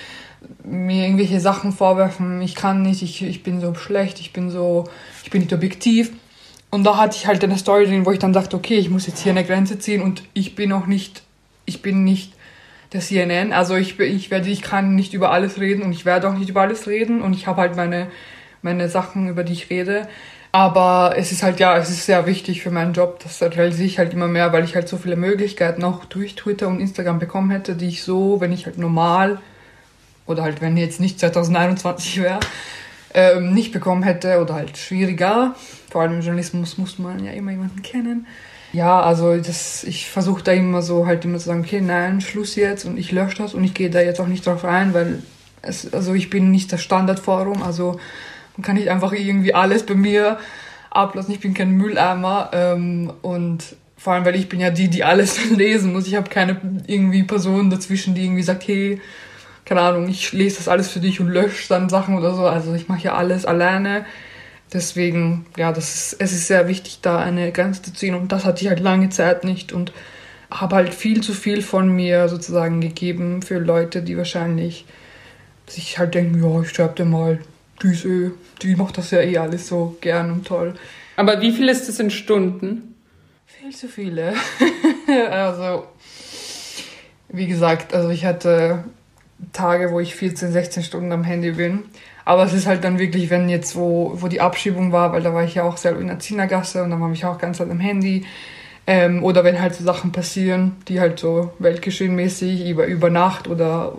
mir 0.64 1.06
irgendwelche 1.06 1.40
Sachen 1.40 1.72
vorwerfen, 1.72 2.42
ich 2.42 2.56
kann 2.56 2.82
nicht, 2.82 3.02
ich, 3.02 3.22
ich 3.24 3.44
bin 3.44 3.60
so 3.60 3.74
schlecht, 3.76 4.20
ich 4.20 4.34
bin 4.34 4.50
so, 4.50 4.86
ich 5.24 5.32
bin 5.32 5.42
nicht 5.42 5.54
objektiv. 5.54 6.12
Und 6.70 6.86
da 6.86 6.98
hatte 6.98 7.18
ich 7.18 7.28
halt 7.28 7.44
eine 7.44 7.58
Story 7.58 7.86
drin, 7.86 8.06
wo 8.06 8.12
ich 8.12 8.20
dann 8.20 8.34
dachte, 8.34 8.56
okay, 8.56 8.76
ich 8.76 8.90
muss 8.90 9.06
jetzt 9.06 9.22
hier 9.22 9.32
eine 9.32 9.44
Grenze 9.44 9.78
ziehen 9.78 10.02
und 10.02 10.24
ich 10.34 10.56
bin 10.56 10.72
auch 10.72 10.88
nicht, 10.88 11.22
ich 11.66 11.82
bin 11.82 12.04
nicht 12.04 12.34
der 12.94 13.02
CNN. 13.02 13.54
Also 13.54 13.76
ich, 13.76 14.00
ich 14.00 14.32
werde, 14.32 14.50
ich 14.50 14.62
kann 14.62 14.96
nicht 14.96 15.14
über 15.14 15.32
alles 15.32 15.60
reden 15.60 15.84
und 15.84 15.92
ich 15.92 16.06
werde 16.06 16.28
auch 16.30 16.34
nicht 16.34 16.50
über 16.50 16.62
alles 16.62 16.88
reden 16.88 17.22
und 17.22 17.34
ich 17.34 17.46
habe 17.46 17.62
halt 17.62 17.76
meine, 17.76 18.08
meine 18.62 18.90
Sachen, 18.90 19.28
über 19.28 19.44
die 19.44 19.54
ich 19.54 19.70
rede. 19.70 20.08
Aber 20.52 21.16
es 21.18 21.32
ist 21.32 21.44
halt, 21.44 21.60
ja, 21.60 21.78
es 21.78 21.90
ist 21.90 22.06
sehr 22.06 22.26
wichtig 22.28 22.62
für 22.62 22.70
meinen 22.70 22.94
Job. 22.94 23.20
Das 23.24 23.42
realisiere 23.42 23.88
ich 23.88 23.98
halt 23.98 24.14
immer 24.14 24.28
mehr, 24.28 24.54
weil 24.54 24.64
ich 24.64 24.76
halt 24.76 24.88
so 24.88 24.98
viele 24.98 25.16
Möglichkeiten 25.16 25.84
auch 25.84 26.06
durch 26.06 26.36
Twitter 26.36 26.68
und 26.68 26.80
Instagram 26.80 27.20
bekommen 27.20 27.50
hätte, 27.50 27.76
die 27.76 27.88
ich 27.88 28.04
so, 28.04 28.40
wenn 28.40 28.52
ich 28.52 28.66
halt 28.66 28.78
normal 28.78 29.40
oder 30.26 30.44
halt 30.44 30.62
wenn 30.62 30.78
jetzt 30.78 31.00
nicht 31.00 31.20
2021 31.20 32.22
wäre, 32.22 32.40
ähm, 33.14 33.54
nicht 33.54 33.72
bekommen 33.72 34.04
hätte 34.04 34.42
oder 34.42 34.56
halt 34.56 34.78
schwieriger. 34.78 35.56
Vor 35.92 36.02
allem 36.02 36.14
im 36.14 36.22
Journalismus 36.22 36.78
muss 36.78 37.00
man 37.00 37.24
ja 37.24 37.32
immer 37.32 37.52
jemanden 37.52 37.82
kennen. 37.82 38.26
Ja, 38.74 39.02
also 39.02 39.38
das, 39.38 39.84
ich 39.84 40.10
versuche 40.10 40.44
da 40.44 40.52
immer 40.52 40.82
so 40.82 41.06
halt 41.06 41.24
immer 41.26 41.38
zu 41.38 41.46
sagen, 41.46 41.62
okay, 41.62 41.80
nein, 41.80 42.22
Schluss 42.22 42.56
jetzt 42.56 42.86
und 42.86 42.98
ich 42.98 43.12
lösche 43.12 43.38
das 43.38 43.54
und 43.54 43.64
ich 43.64 43.76
gehe 43.76 43.92
da 43.92 44.02
jetzt 44.02 44.20
auch 44.20 44.28
nicht 44.28 44.46
drauf 44.48 44.66
ein, 44.66 44.96
weil 44.96 45.22
es, 45.62 45.94
also 45.94 46.16
ich 46.16 46.32
bin 46.32 46.50
nicht 46.50 46.74
das 46.74 46.82
Standardforum, 46.82 47.62
also 47.62 48.00
man 48.58 48.64
kann 48.64 48.76
nicht 48.76 48.90
einfach 48.90 49.14
irgendwie 49.14 49.54
alles 49.54 49.86
bei 49.86 49.94
mir 49.94 50.40
ablassen. 50.90 51.34
Ich 51.34 51.40
bin 51.40 51.54
kein 51.54 51.72
Mülleimer 51.72 52.50
ähm, 52.54 53.14
und 53.22 53.76
vor 53.98 54.14
allem, 54.14 54.26
weil 54.26 54.36
ich 54.36 54.50
bin 54.50 54.60
ja 54.60 54.70
die, 54.70 54.90
die 54.90 55.04
alles 55.04 55.50
lesen 55.52 55.94
muss. 55.94 56.08
Ich 56.08 56.16
habe 56.16 56.30
keine 56.30 56.60
irgendwie 56.88 57.24
Person 57.24 57.70
dazwischen, 57.70 58.16
die 58.16 58.26
irgendwie 58.26 58.44
sagt, 58.44 58.68
hey, 58.68 59.00
keine 59.66 59.82
Ahnung, 59.82 60.10
ich 60.10 60.34
lese 60.34 60.58
das 60.58 60.68
alles 60.68 60.90
für 60.90 61.00
dich 61.00 61.20
und 61.20 61.30
lösche 61.30 61.70
dann 61.70 61.90
Sachen 61.90 62.18
oder 62.18 62.34
so. 62.36 62.46
Also 62.46 62.74
ich 62.74 62.88
mache 62.88 63.04
ja 63.04 63.16
alles 63.16 63.46
alleine. 63.46 64.06
Deswegen, 64.74 65.46
ja, 65.58 65.72
das 65.72 65.96
ist, 65.96 66.16
es 66.20 66.34
ist 66.34 66.48
sehr 66.48 66.68
wichtig, 66.68 67.00
da 67.02 67.20
eine 67.20 67.52
Grenze 67.52 67.84
zu 67.84 67.94
ziehen. 67.94 68.16
Und 68.16 68.32
das 68.32 68.46
hatte 68.46 68.64
ich 68.64 68.70
halt 68.70 68.80
lange 68.80 69.10
Zeit 69.10 69.44
nicht 69.44 69.72
und 69.72 69.94
habe 70.50 70.76
halt 70.76 70.94
viel 70.94 71.22
zu 71.22 71.34
viel 71.34 71.62
von 71.62 71.90
mir 71.90 72.28
sozusagen 72.28 72.82
gegeben 72.82 73.42
für 73.42 73.60
Leute, 73.60 74.02
die 74.02 74.18
wahrscheinlich 74.18 74.86
sich 75.68 75.98
halt 75.98 76.16
denken, 76.16 76.44
ja, 76.44 76.62
ich 76.62 76.70
sterbe 76.70 76.96
dir 76.96 77.06
mal, 77.06 77.40
die 77.82 77.88
ist 77.88 78.06
eh, 78.06 78.32
die 78.62 78.76
macht 78.76 78.98
das 78.98 79.12
ja 79.12 79.22
eh 79.22 79.38
alles 79.38 79.68
so 79.68 79.98
gern 80.02 80.32
und 80.32 80.48
toll. 80.48 80.74
Aber 81.16 81.42
wie 81.42 81.52
viel 81.52 81.70
ist 81.70 81.88
das 81.88 82.00
in 82.00 82.10
Stunden? 82.10 82.96
Viel 83.46 83.72
zu 83.72 83.88
viele. 83.88 84.34
also, 85.30 85.88
wie 87.30 87.48
gesagt, 87.48 87.94
also 87.94 88.10
ich 88.10 88.26
hatte 88.26 88.84
Tage, 89.52 89.92
wo 89.92 90.00
ich 90.00 90.16
14, 90.16 90.52
16 90.52 90.84
Stunden 90.84 91.12
am 91.12 91.24
Handy 91.24 91.52
bin. 91.52 91.84
Aber 92.26 92.44
es 92.44 92.54
ist 92.54 92.68
halt 92.68 92.84
dann 92.84 93.00
wirklich, 93.00 93.30
wenn 93.30 93.50
jetzt, 93.50 93.76
wo, 93.76 94.14
wo 94.16 94.28
die 94.28 94.42
Abschiebung 94.42 94.92
war, 94.92 95.12
weil 95.12 95.24
da 95.24 95.34
war 95.34 95.44
ich 95.44 95.56
ja 95.56 95.64
auch 95.64 95.78
selber 95.78 96.00
in 96.00 96.08
der 96.08 96.20
Zienergasse 96.20 96.84
und 96.84 96.90
dann 96.90 97.02
war 97.02 97.12
ich 97.12 97.26
auch 97.26 97.38
ganz 97.38 97.60
halt 97.60 97.70
am 97.70 97.80
Handy. 97.80 98.26
Ähm, 98.86 99.24
oder 99.24 99.44
wenn 99.44 99.62
halt 99.62 99.76
so 99.76 99.84
Sachen 99.84 100.12
passieren, 100.12 100.78
die 100.88 101.00
halt 101.00 101.20
so 101.20 101.54
weltgeschehenmäßig 101.60 102.70
über, 102.70 102.86
über 102.86 103.10
Nacht 103.10 103.48
oder 103.48 103.94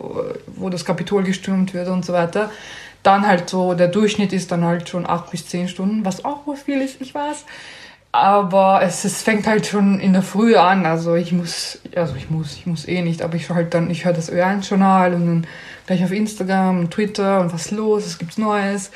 wo 0.46 0.68
das 0.68 0.84
Kapitol 0.84 1.22
gestürmt 1.22 1.72
wird 1.74 1.88
und 1.88 2.04
so 2.04 2.12
weiter. 2.12 2.50
Dann 3.02 3.26
halt 3.26 3.50
so, 3.50 3.74
der 3.74 3.88
Durchschnitt 3.88 4.32
ist 4.32 4.50
dann 4.50 4.64
halt 4.64 4.88
schon 4.88 5.06
acht 5.06 5.30
bis 5.30 5.46
zehn 5.46 5.68
Stunden, 5.68 6.04
was 6.04 6.24
auch 6.24 6.46
was 6.46 6.62
viel 6.62 6.80
ist, 6.80 7.00
ich 7.00 7.14
weiß. 7.14 7.44
Aber 8.14 8.80
es, 8.80 9.04
es 9.04 9.22
fängt 9.22 9.44
halt 9.48 9.66
schon 9.66 9.98
in 9.98 10.12
der 10.12 10.22
Früh 10.22 10.54
an. 10.54 10.86
Also 10.86 11.16
ich 11.16 11.32
muss, 11.32 11.80
also 11.96 12.14
ich 12.14 12.30
muss, 12.30 12.54
ich 12.54 12.64
muss 12.64 12.86
eh 12.86 13.02
nicht, 13.02 13.22
aber 13.22 13.34
ich 13.34 13.50
halt 13.50 13.74
dann, 13.74 13.90
ich 13.90 14.04
höre 14.04 14.12
das 14.12 14.30
Ö1-Journal 14.30 15.14
und 15.14 15.26
dann 15.26 15.46
gleich 15.88 16.04
auf 16.04 16.12
Instagram 16.12 16.78
und 16.78 16.92
Twitter 16.92 17.40
und 17.40 17.52
was 17.52 17.72
los, 17.72 18.06
es 18.06 18.18
gibt's 18.18 18.38
Neues. 18.38 18.92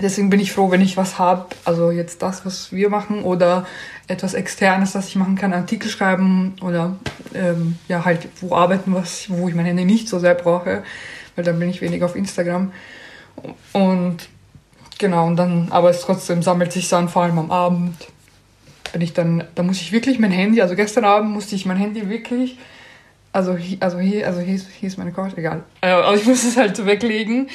Deswegen 0.00 0.30
bin 0.30 0.38
ich 0.38 0.52
froh, 0.52 0.70
wenn 0.70 0.82
ich 0.82 0.96
was 0.96 1.18
habe, 1.18 1.46
also 1.64 1.90
jetzt 1.90 2.22
das, 2.22 2.46
was 2.46 2.70
wir 2.70 2.90
machen 2.90 3.24
oder 3.24 3.66
etwas 4.06 4.34
Externes, 4.34 4.92
das 4.92 5.08
ich 5.08 5.16
machen 5.16 5.34
kann, 5.34 5.52
Artikel 5.52 5.90
schreiben 5.90 6.54
oder 6.62 6.94
ähm, 7.34 7.76
ja 7.88 8.04
halt 8.04 8.28
wo 8.40 8.54
arbeiten, 8.54 8.94
was, 8.94 9.28
wo 9.30 9.48
ich 9.48 9.56
mein 9.56 9.66
Handy 9.66 9.84
nicht 9.84 10.08
so 10.08 10.20
sehr 10.20 10.36
brauche, 10.36 10.84
weil 11.34 11.44
dann 11.44 11.58
bin 11.58 11.70
ich 11.70 11.80
weniger 11.80 12.06
auf 12.06 12.14
Instagram. 12.14 12.70
Und 13.72 14.28
genau, 15.00 15.26
und 15.26 15.34
dann, 15.34 15.72
aber 15.72 15.90
es 15.90 16.02
trotzdem 16.02 16.40
sammelt 16.40 16.70
sich 16.70 16.88
dann 16.88 17.08
vor 17.08 17.24
allem 17.24 17.40
am 17.40 17.50
Abend 17.50 18.13
wenn 18.94 19.00
ich 19.00 19.12
dann, 19.12 19.44
da 19.56 19.64
muss 19.64 19.80
ich 19.80 19.90
wirklich 19.90 20.20
mein 20.20 20.30
Handy, 20.30 20.62
also 20.62 20.76
gestern 20.76 21.04
Abend 21.04 21.32
musste 21.32 21.56
ich 21.56 21.66
mein 21.66 21.76
Handy 21.76 22.08
wirklich, 22.08 22.56
also, 23.32 23.58
also 23.80 23.98
hier, 23.98 24.26
also 24.26 24.38
hier 24.38 24.54
ist, 24.54 24.68
hier 24.70 24.86
ist 24.86 24.98
meine 24.98 25.10
Couch, 25.10 25.32
egal. 25.34 25.64
Also 25.80 26.20
ich 26.20 26.26
muss 26.26 26.44
es 26.44 26.56
halt 26.56 26.86
weglegen, 26.86 27.48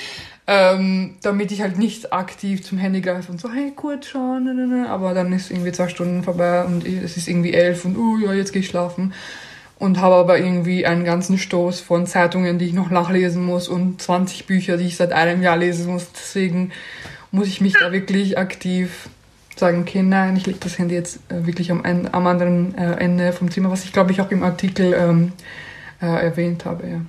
ähm, 0.48 1.15
damit 1.22 1.53
ich 1.53 1.62
halt 1.62 1.79
nicht 1.79 2.12
aktiv 2.12 2.62
zum 2.62 2.77
Handy 2.77 3.00
greife 3.00 3.31
und 3.31 3.39
so, 3.39 3.50
hey, 3.50 3.72
kurz 3.74 4.08
schon, 4.08 4.43
ne, 4.43 4.53
ne, 4.53 4.67
ne. 4.67 4.89
aber 4.89 5.13
dann 5.13 5.31
ist 5.31 5.50
irgendwie 5.50 5.72
zwei 5.72 5.88
Stunden 5.88 6.24
vorbei 6.24 6.65
und 6.65 6.86
es 6.86 7.15
ist 7.15 7.29
irgendwie 7.29 7.53
elf 7.53 7.86
und, 7.86 7.98
oh 7.98 8.17
ja, 8.17 8.34
jetzt 8.34 8.51
gehe 8.51 8.62
ich 8.62 8.67
schlafen. 8.67 9.13
Und 9.77 10.01
habe 10.01 10.15
aber 10.15 10.38
irgendwie 10.39 10.86
einen 10.86 11.05
ganzen 11.05 11.38
Stoß 11.38 11.79
von 11.79 12.05
Zeitungen, 12.05 12.60
die 12.60 12.65
ich 12.65 12.74
noch 12.74 12.89
nachlesen 12.89 13.46
muss 13.46 13.69
und 13.69 14.01
20 14.01 14.46
Bücher, 14.46 14.75
die 14.75 14.88
ich 14.88 14.98
seit 14.98 15.13
einem 15.13 15.41
Jahr 15.41 15.55
lesen 15.55 15.89
muss. 15.89 16.12
Deswegen 16.12 16.74
muss 17.31 17.48
ich 17.48 17.62
mich 17.62 17.75
da 17.79 17.93
wirklich 17.93 18.38
aktiv 18.38 19.08
sagen, 19.60 19.82
okay, 19.82 20.01
nein, 20.01 20.36
ich 20.36 20.46
lege 20.46 20.60
das 20.60 20.78
Handy 20.78 20.96
jetzt 20.96 21.20
äh, 21.30 21.46
wirklich 21.46 21.72
am, 21.72 21.84
am 21.84 22.28
anderen 22.28 22.75
äh, 22.78 22.94
Ende 22.94 23.34
vom 23.34 23.51
Zimmer, 23.51 23.72
was 23.72 23.84
ich 23.84 23.94
glaube 23.94 24.12
ich 24.12 24.22
auch 24.22 24.32
im 24.32 24.44
Artikel 24.44 24.94
ähm, 24.94 25.34
äh, 26.01 26.06
erwähnt 26.06 26.66
habe. 26.66 26.88
Ja. 26.88 27.01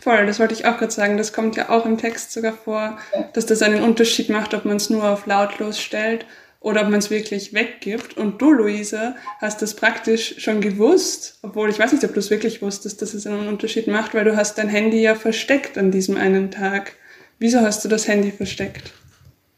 Voll, 0.00 0.26
das 0.26 0.40
wollte 0.40 0.54
ich 0.54 0.64
auch 0.64 0.78
gerade 0.78 0.92
sagen. 0.92 1.18
Das 1.18 1.32
kommt 1.32 1.56
ja 1.56 1.68
auch 1.68 1.84
im 1.84 1.98
Text 1.98 2.32
sogar 2.32 2.54
vor, 2.54 2.98
dass 3.34 3.44
das 3.46 3.62
einen 3.62 3.82
Unterschied 3.82 4.30
macht, 4.30 4.54
ob 4.54 4.64
man 4.64 4.78
es 4.78 4.88
nur 4.88 5.04
auf 5.04 5.26
lautlos 5.26 5.78
stellt 5.78 6.24
oder 6.60 6.82
ob 6.82 6.88
man 6.88 7.00
es 7.00 7.10
wirklich 7.10 7.52
weggibt. 7.52 8.16
Und 8.16 8.40
du, 8.40 8.50
Luise, 8.50 9.14
hast 9.40 9.60
das 9.60 9.74
praktisch 9.74 10.36
schon 10.38 10.62
gewusst, 10.62 11.38
obwohl 11.42 11.68
ich 11.68 11.78
weiß 11.78 11.92
nicht, 11.92 12.04
ob 12.04 12.14
du 12.14 12.20
es 12.20 12.30
wirklich 12.30 12.62
wusstest, 12.62 13.02
dass 13.02 13.12
es 13.12 13.26
einen 13.26 13.48
Unterschied 13.48 13.88
macht, 13.88 14.14
weil 14.14 14.24
du 14.24 14.36
hast 14.36 14.56
dein 14.56 14.68
Handy 14.68 15.02
ja 15.02 15.14
versteckt 15.14 15.76
an 15.76 15.90
diesem 15.90 16.16
einen 16.16 16.50
Tag. 16.50 16.94
Wieso 17.38 17.60
hast 17.60 17.84
du 17.84 17.88
das 17.88 18.08
Handy 18.08 18.32
versteckt 18.32 18.92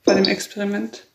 bei 0.04 0.14
dem 0.14 0.24
Experiment? 0.24 1.06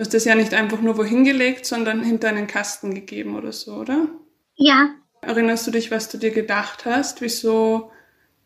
Du 0.00 0.04
hast 0.06 0.14
das 0.14 0.24
ja 0.24 0.34
nicht 0.34 0.54
einfach 0.54 0.80
nur 0.80 0.96
wohin 0.96 1.24
gelegt, 1.24 1.66
sondern 1.66 2.02
hinter 2.02 2.28
einen 2.28 2.46
Kasten 2.46 2.94
gegeben 2.94 3.36
oder 3.36 3.52
so, 3.52 3.74
oder? 3.74 4.08
Ja, 4.56 4.94
Erinnerst 5.20 5.66
du 5.66 5.70
dich, 5.70 5.90
was 5.90 6.08
du 6.08 6.16
dir 6.16 6.30
gedacht 6.30 6.86
hast, 6.86 7.20
wieso 7.20 7.92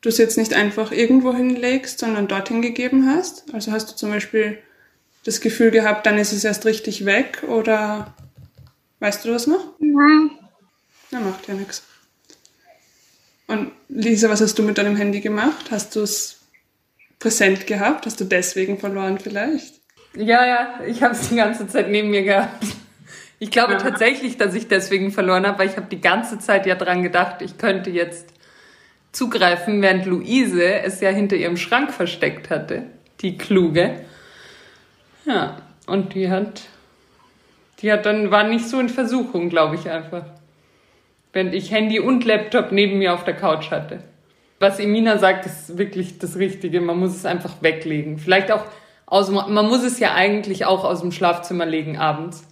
du 0.01 0.09
es 0.09 0.19
jetzt 0.19 0.37
nicht 0.37 0.53
einfach 0.53 0.91
irgendwo 0.91 1.33
hinlegst, 1.33 2.01
sondern 2.01 2.27
dorthin 2.27 2.61
gegeben 2.61 3.07
hast? 3.07 3.55
Also 3.55 3.71
hast 3.71 3.89
du 3.89 3.95
zum 3.95 4.11
Beispiel 4.11 4.59
das 5.23 5.41
Gefühl 5.41 5.71
gehabt, 5.71 6.07
dann 6.07 6.19
ist 6.19 6.33
es 6.33 6.43
erst 6.43 6.67
richtig 6.67 7.05
weg 7.05 7.45
oder 7.47 8.13
weißt 8.99 9.25
du 9.25 9.29
das 9.29 9.47
noch? 9.47 9.75
nein. 9.79 10.33
Na, 11.13 11.21
macht 11.21 11.47
ja 11.47 11.55
nichts. 11.55 11.85
Und 13.47 13.71
Lisa, 13.89 14.29
was 14.29 14.41
hast 14.41 14.59
du 14.59 14.65
mit 14.65 14.77
deinem 14.77 14.97
Handy 14.97 15.21
gemacht? 15.21 15.71
Hast 15.71 15.95
du 15.95 16.01
es 16.01 16.41
präsent 17.21 17.69
gehabt? 17.69 18.07
Hast 18.07 18.19
du 18.19 18.25
deswegen 18.25 18.81
verloren 18.81 19.21
vielleicht? 19.21 19.84
Ja, 20.17 20.47
ja, 20.47 20.81
ich 20.87 21.03
habe 21.03 21.15
es 21.15 21.29
die 21.29 21.37
ganze 21.37 21.67
Zeit 21.67 21.91
neben 21.91 22.11
mir 22.11 22.23
gehabt. 22.23 22.65
Ich 23.41 23.51
glaube 23.51 23.73
Ja. 23.75 23.79
tatsächlich, 23.79 24.37
dass 24.39 24.55
ich 24.55 24.69
deswegen 24.69 25.11
verloren 25.11 25.47
habe, 25.47 25.59
weil 25.59 25.69
ich 25.69 25.77
habe 25.77 25.87
die 25.91 26.01
ganze 26.01 26.39
Zeit 26.39 26.67
ja 26.67 26.77
dran 26.77 27.03
gedacht, 27.03 27.43
ich 27.43 27.59
könnte 27.59 27.91
jetzt 27.91 28.33
zugreifen, 29.13 29.83
während 29.83 30.07
Luise 30.07 30.65
es 30.83 31.01
ja 31.01 31.11
hinter 31.11 31.37
ihrem 31.37 31.57
Schrank 31.57 31.93
versteckt 31.93 32.51
hatte, 32.51 32.85
die 33.21 33.37
kluge. 33.37 34.01
Ja, 35.25 35.57
und 35.87 36.15
die 36.15 36.31
hat, 36.31 36.63
die 37.81 37.93
hat 37.93 38.07
dann 38.07 38.31
war 38.31 38.45
nicht 38.45 38.69
so 38.69 38.79
in 38.81 38.89
Versuchung, 38.89 39.49
glaube 39.51 39.75
ich 39.77 39.91
einfach, 39.91 40.25
während 41.33 41.55
ich 41.55 41.71
Handy 41.71 41.99
und 42.01 42.25
Laptop 42.25 42.73
neben 42.73 42.99
mir 42.99 43.15
auf 43.15 43.25
der 43.25 43.35
Couch 43.35 43.71
hatte. 43.71 44.01
Was 44.61 44.79
Emina 44.79 45.19
sagt, 45.19 45.47
ist 45.47 45.77
wirklich 45.77 46.19
das 46.19 46.37
Richtige. 46.37 46.81
Man 46.81 46.99
muss 46.99 47.15
es 47.15 47.27
einfach 47.27 47.61
weglegen. 47.61 48.19
Vielleicht 48.19 48.51
auch 48.53 48.65
aus 49.07 49.31
man 49.31 49.69
muss 49.69 49.83
es 49.83 49.99
ja 49.99 50.15
eigentlich 50.15 50.67
auch 50.67 50.85
aus 50.85 51.01
dem 51.01 51.13
Schlafzimmer 51.13 51.67
legen 51.67 51.99
abends. 51.99 52.45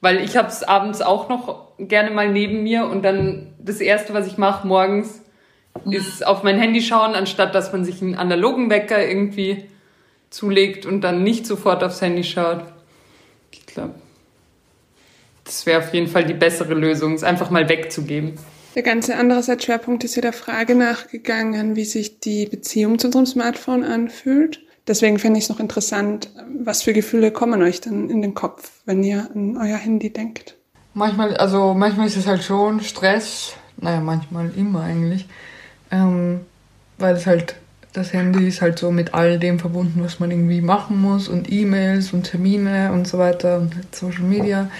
Weil 0.00 0.22
ich 0.22 0.36
habe 0.36 0.48
es 0.48 0.62
abends 0.62 1.02
auch 1.02 1.28
noch 1.28 1.72
gerne 1.78 2.10
mal 2.10 2.30
neben 2.30 2.62
mir 2.62 2.86
und 2.86 3.02
dann 3.02 3.54
das 3.58 3.80
Erste, 3.80 4.14
was 4.14 4.26
ich 4.26 4.38
mache 4.38 4.66
morgens, 4.66 5.22
ist 5.84 6.26
auf 6.26 6.42
mein 6.42 6.58
Handy 6.58 6.82
schauen, 6.82 7.14
anstatt 7.14 7.54
dass 7.54 7.72
man 7.72 7.84
sich 7.84 8.02
einen 8.02 8.14
analogen 8.14 8.70
Wecker 8.70 9.06
irgendwie 9.06 9.64
zulegt 10.30 10.86
und 10.86 11.00
dann 11.00 11.22
nicht 11.22 11.46
sofort 11.46 11.82
aufs 11.82 12.00
Handy 12.00 12.24
schaut. 12.24 12.62
Ich 13.50 13.66
glaube, 13.66 13.94
das 15.44 15.64
wäre 15.66 15.82
auf 15.82 15.92
jeden 15.94 16.08
Fall 16.08 16.24
die 16.24 16.34
bessere 16.34 16.74
Lösung, 16.74 17.14
es 17.14 17.24
einfach 17.24 17.50
mal 17.50 17.68
wegzugeben. 17.68 18.38
Der 18.74 18.82
ganze 18.82 19.16
andererseits 19.16 19.64
Schwerpunkt 19.64 20.04
ist 20.04 20.16
ja 20.16 20.22
der 20.22 20.34
Frage 20.34 20.74
nachgegangen, 20.74 21.76
wie 21.76 21.84
sich 21.84 22.20
die 22.20 22.46
Beziehung 22.46 22.98
zu 22.98 23.06
unserem 23.06 23.24
Smartphone 23.24 23.84
anfühlt. 23.84 24.65
Deswegen 24.86 25.18
fände 25.18 25.38
ich 25.38 25.44
es 25.44 25.50
noch 25.50 25.58
interessant, 25.58 26.30
was 26.62 26.82
für 26.82 26.92
Gefühle 26.92 27.32
kommen 27.32 27.62
euch 27.62 27.80
dann 27.80 28.08
in 28.08 28.22
den 28.22 28.34
Kopf, 28.34 28.70
wenn 28.84 29.02
ihr 29.02 29.28
an 29.34 29.56
euer 29.56 29.76
Handy 29.76 30.12
denkt. 30.12 30.56
Manchmal, 30.94 31.36
also 31.36 31.74
manchmal 31.74 32.06
ist 32.06 32.16
es 32.16 32.26
halt 32.26 32.42
schon 32.42 32.80
Stress, 32.80 33.54
naja, 33.76 34.00
manchmal 34.00 34.50
immer 34.56 34.82
eigentlich, 34.82 35.26
ähm, 35.90 36.40
weil 36.98 37.16
es 37.16 37.26
halt, 37.26 37.56
das 37.92 38.12
Handy 38.12 38.46
ist 38.46 38.62
halt 38.62 38.78
so 38.78 38.90
mit 38.90 39.12
all 39.12 39.38
dem 39.38 39.58
verbunden, 39.58 40.02
was 40.02 40.20
man 40.20 40.30
irgendwie 40.30 40.60
machen 40.60 41.00
muss 41.00 41.28
und 41.28 41.50
E-Mails 41.50 42.12
und 42.12 42.22
Termine 42.22 42.92
und 42.92 43.08
so 43.08 43.18
weiter 43.18 43.58
und 43.58 43.74
halt 43.74 43.94
Social 43.94 44.22
Media. 44.22 44.70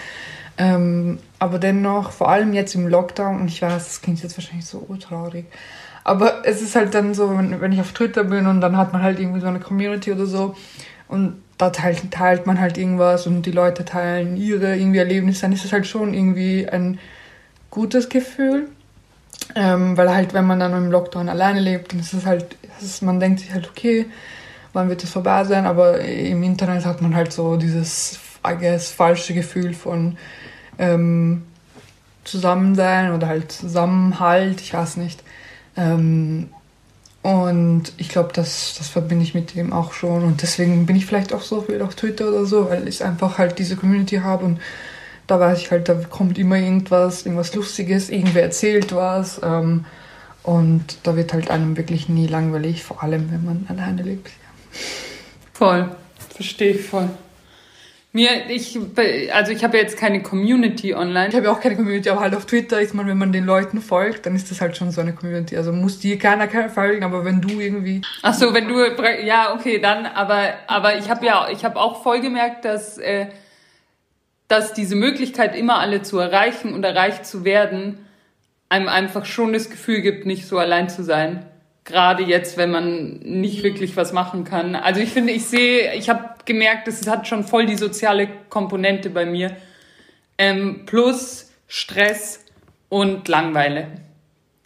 Ähm, 0.57 1.19
aber 1.39 1.59
dennoch, 1.59 2.13
vor 2.13 2.31
allem 2.31 2.55
jetzt 2.55 2.75
im 2.75 2.89
Lockdown, 2.89 3.41
und 3.41 3.49
ich 3.49 3.61
weiß, 3.61 3.85
das 3.85 4.01
klingt 4.01 4.23
jetzt 4.23 4.39
wahrscheinlich 4.39 4.67
so 4.67 4.87
urtraurig, 4.89 5.47
aber 6.07 6.47
es 6.47 6.63
ist 6.63 6.77
halt 6.77 6.95
dann 6.95 7.15
so, 7.15 7.37
wenn, 7.37 7.61
wenn 7.61 7.73
ich 7.73 7.81
auf 7.81 7.91
Twitter 7.91 8.23
bin 8.23 8.47
und 8.47 8.61
dann 8.61 8.77
hat 8.77 8.93
man 8.93 9.03
halt 9.03 9.19
irgendwie 9.19 9.41
so 9.41 9.49
eine 9.49 9.59
Community 9.59 10.13
oder 10.13 10.27
so 10.27 10.55
und 11.09 11.43
da 11.59 11.71
teilt, 11.71 12.13
teilt 12.13 12.47
man 12.47 12.61
halt 12.61 12.79
irgendwas 12.79 13.27
und 13.27 13.43
die 13.43 13.51
Leute 13.51 13.85
teilen 13.85 14.37
ihre 14.37 14.77
irgendwie 14.77 15.01
Erlebnisse, 15.01 15.43
dann 15.43 15.53
ist 15.53 15.65
es 15.65 15.73
halt 15.73 15.85
schon 15.85 16.15
irgendwie 16.15 16.69
ein 16.69 17.01
gutes 17.71 18.09
Gefühl. 18.09 18.69
Ähm, 19.57 19.97
weil 19.97 20.15
halt, 20.15 20.33
wenn 20.33 20.47
man 20.47 20.61
dann 20.61 20.75
im 20.75 20.93
Lockdown 20.93 21.29
alleine 21.29 21.59
lebt, 21.59 21.93
dann 21.93 21.99
ist 21.99 22.13
es 22.13 22.25
halt, 22.25 22.57
es 22.79 22.85
ist, 22.85 23.03
man 23.03 23.19
denkt 23.19 23.41
sich 23.41 23.53
halt, 23.53 23.69
okay, 23.69 24.07
wann 24.75 24.89
wird 24.89 25.03
das 25.03 25.11
vorbei 25.11 25.43
sein? 25.43 25.67
Aber 25.67 25.99
im 25.99 26.41
Internet 26.45 26.85
hat 26.85 27.03
man 27.03 27.17
halt 27.17 27.33
so 27.33 27.57
dieses, 27.57 28.21
I 28.47 28.55
guess, 28.57 28.93
falsche 28.93 29.35
Gefühl 29.35 29.75
von 29.75 30.17
ähm, 30.79 31.43
Zusammensein 32.23 33.13
oder 33.13 33.27
halt 33.27 33.51
Zusammenhalt, 33.51 34.61
ich 34.61 34.73
weiß 34.73 34.99
nicht. 34.99 35.25
Ähm, 35.77 36.49
und 37.23 37.93
ich 37.97 38.09
glaube, 38.09 38.31
das, 38.33 38.77
das 38.79 38.89
verbinde 38.89 39.25
ich 39.25 39.35
mit 39.35 39.57
dem 39.57 39.73
auch 39.73 39.93
schon. 39.93 40.23
Und 40.23 40.43
deswegen 40.43 40.87
bin 40.87 40.95
ich 40.95 41.07
vielleicht 41.07 41.33
auch 41.33 41.43
so 41.43 41.63
viel 41.63 41.83
auf 41.83 41.97
Twitter 41.97 42.29
oder 42.29 42.47
so, 42.47 42.71
weil 42.71 42.87
ich 42.87 43.05
einfach 43.05 43.39
halt 43.39 43.59
diese 43.59 43.77
Community 43.77 44.17
habe 44.17 44.45
und 44.45 44.61
da 45.27 45.41
weiß 45.41 45.59
ich 45.59 45.71
halt, 45.73 45.89
da 45.89 45.95
kommt 45.95 46.39
immer 46.39 46.57
irgendwas, 46.57 47.27
irgendwas 47.27 47.53
Lustiges, 47.55 48.11
irgendwer 48.11 48.45
erzählt 48.45 48.95
was. 48.95 49.41
Ähm, 49.43 49.85
und 50.45 50.99
da 51.03 51.17
wird 51.17 51.33
halt 51.33 51.51
einem 51.51 51.77
wirklich 51.77 52.09
nie 52.09 52.29
langweilig, 52.29 52.85
vor 52.85 53.03
allem 53.03 53.33
wenn 53.33 53.45
man 53.45 53.67
alleine 53.69 54.03
lebt. 54.03 54.31
Voll, 55.53 55.91
verstehe 56.33 56.75
ich 56.75 56.87
voll. 56.87 57.11
Mir, 58.17 58.49
ich, 58.49 58.79
also 59.31 59.53
ich 59.53 59.63
habe 59.63 59.77
ja 59.77 59.83
jetzt 59.83 59.99
keine 59.99 60.23
Community 60.23 60.95
online. 60.95 61.29
Ich 61.29 61.35
habe 61.35 61.45
ja 61.45 61.53
auch 61.53 61.61
keine 61.61 61.77
Community, 61.77 62.09
aber 62.09 62.23
halt 62.23 62.35
auf 62.35 62.47
Twitter 62.47 62.81
ist 62.81 62.95
man, 62.95 63.07
wenn 63.07 63.19
man 63.19 63.31
den 63.31 63.45
Leuten 63.45 63.83
folgt, 63.83 64.25
dann 64.25 64.35
ist 64.35 64.51
das 64.51 64.63
halt 64.63 64.75
schon 64.75 64.91
so 64.91 65.03
eine 65.03 65.13
Community. 65.13 65.55
Also 65.55 65.71
muss 65.71 65.99
dir 65.99 66.19
keiner 66.19 66.49
folgen, 66.71 67.05
aber 67.05 67.27
wenn 67.27 67.43
du 67.43 67.61
irgendwie 67.61 68.01
Ach 68.23 68.33
so, 68.33 68.55
wenn 68.55 68.69
du, 68.69 68.79
ja, 69.23 69.55
okay, 69.55 69.81
dann, 69.81 70.07
aber, 70.07 70.55
aber 70.67 70.97
ich 70.97 71.11
habe 71.11 71.27
ja, 71.27 71.49
ich 71.53 71.63
habe 71.63 71.79
auch 71.79 72.03
voll 72.03 72.23
gemerkt, 72.23 72.65
dass, 72.65 72.97
äh, 72.97 73.27
dass 74.49 74.73
diese 74.73 74.97
Möglichkeit, 74.97 75.55
immer 75.55 75.79
alle 75.79 76.01
zu 76.01 76.19
erreichen 76.19 76.73
und 76.73 76.85
erreicht 76.85 77.27
zu 77.27 77.45
werden, 77.45 77.99
einem 78.71 78.89
einfach 78.89 79.27
schon 79.27 79.53
das 79.53 79.69
Gefühl 79.69 80.01
gibt, 80.01 80.25
nicht 80.25 80.47
so 80.47 80.57
allein 80.57 80.89
zu 80.89 81.05
sein. 81.05 81.45
Gerade 81.85 82.23
jetzt, 82.23 82.57
wenn 82.57 82.71
man 82.71 83.19
nicht 83.19 83.63
wirklich 83.63 83.95
was 83.95 84.15
machen 84.15 84.45
kann. 84.45 84.75
Also 84.75 85.03
ich 85.03 85.11
finde, 85.11 85.35
ich 85.35 85.45
sehe, 85.45 85.95
ich 85.97 86.09
habe 86.09 86.36
gemerkt, 86.47 86.89
es 86.89 87.07
hat 87.07 87.27
schon 87.27 87.45
voll 87.45 87.67
die 87.67 87.77
soziale 87.77 88.29
Komponente 88.49 89.11
bei 89.11 89.27
mir. 89.27 89.57
Ähm, 90.39 90.85
plus 90.87 91.53
Stress 91.69 92.45
und 92.89 93.29
Langweile. 93.29 93.89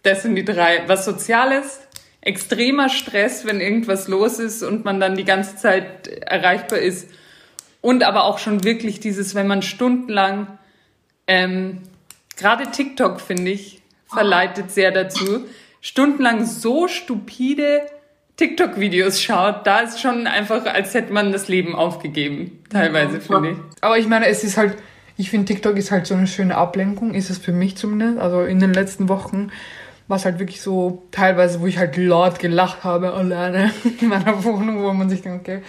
Das 0.03 0.23
sind 0.23 0.35
die 0.35 0.45
drei. 0.45 0.83
Was 0.87 1.05
Soziales, 1.05 1.81
extremer 2.21 2.89
Stress, 2.89 3.45
wenn 3.45 3.59
irgendwas 3.59 4.07
los 4.07 4.39
ist 4.39 4.63
und 4.63 4.85
man 4.85 4.99
dann 4.99 5.15
die 5.15 5.25
ganze 5.25 5.55
Zeit 5.55 6.07
erreichbar 6.07 6.79
ist. 6.79 7.09
Und 7.81 8.03
aber 8.03 8.25
auch 8.25 8.37
schon 8.37 8.63
wirklich 8.63 8.99
dieses, 8.99 9.33
wenn 9.33 9.47
man 9.47 9.61
stundenlang, 9.63 10.59
ähm, 11.27 11.81
gerade 12.37 12.69
TikTok, 12.69 13.19
finde 13.19 13.51
ich, 13.51 13.81
verleitet 14.07 14.71
sehr 14.71 14.91
dazu, 14.91 15.45
stundenlang 15.79 16.45
so 16.45 16.87
stupide 16.87 17.87
TikTok-Videos 18.41 19.21
schaut, 19.21 19.67
da 19.67 19.81
ist 19.81 20.01
schon 20.01 20.25
einfach, 20.25 20.65
als 20.65 20.95
hätte 20.95 21.13
man 21.13 21.31
das 21.31 21.47
Leben 21.47 21.75
aufgegeben, 21.75 22.57
teilweise, 22.71 23.21
finde 23.21 23.51
ich. 23.51 23.57
Aber 23.81 23.99
ich 23.99 24.07
meine, 24.07 24.25
es 24.25 24.43
ist 24.43 24.57
halt, 24.57 24.77
ich 25.15 25.29
finde 25.29 25.45
TikTok 25.45 25.77
ist 25.77 25.91
halt 25.91 26.07
so 26.07 26.15
eine 26.15 26.25
schöne 26.25 26.57
Ablenkung, 26.57 27.13
ist 27.13 27.29
es 27.29 27.37
für 27.37 27.51
mich 27.51 27.77
zumindest. 27.77 28.17
Also 28.17 28.41
in 28.41 28.59
den 28.59 28.73
letzten 28.73 29.09
Wochen 29.09 29.51
war 30.07 30.17
es 30.17 30.25
halt 30.25 30.39
wirklich 30.39 30.59
so 30.59 31.03
teilweise, 31.11 31.61
wo 31.61 31.67
ich 31.67 31.77
halt 31.77 31.95
laut 31.97 32.39
gelacht 32.39 32.83
habe, 32.83 33.13
alleine 33.13 33.71
in 34.01 34.07
meiner 34.07 34.43
Wohnung, 34.43 34.81
wo 34.81 34.91
man 34.91 35.07
sich 35.07 35.21
denkt, 35.21 35.41
okay, 35.41 35.61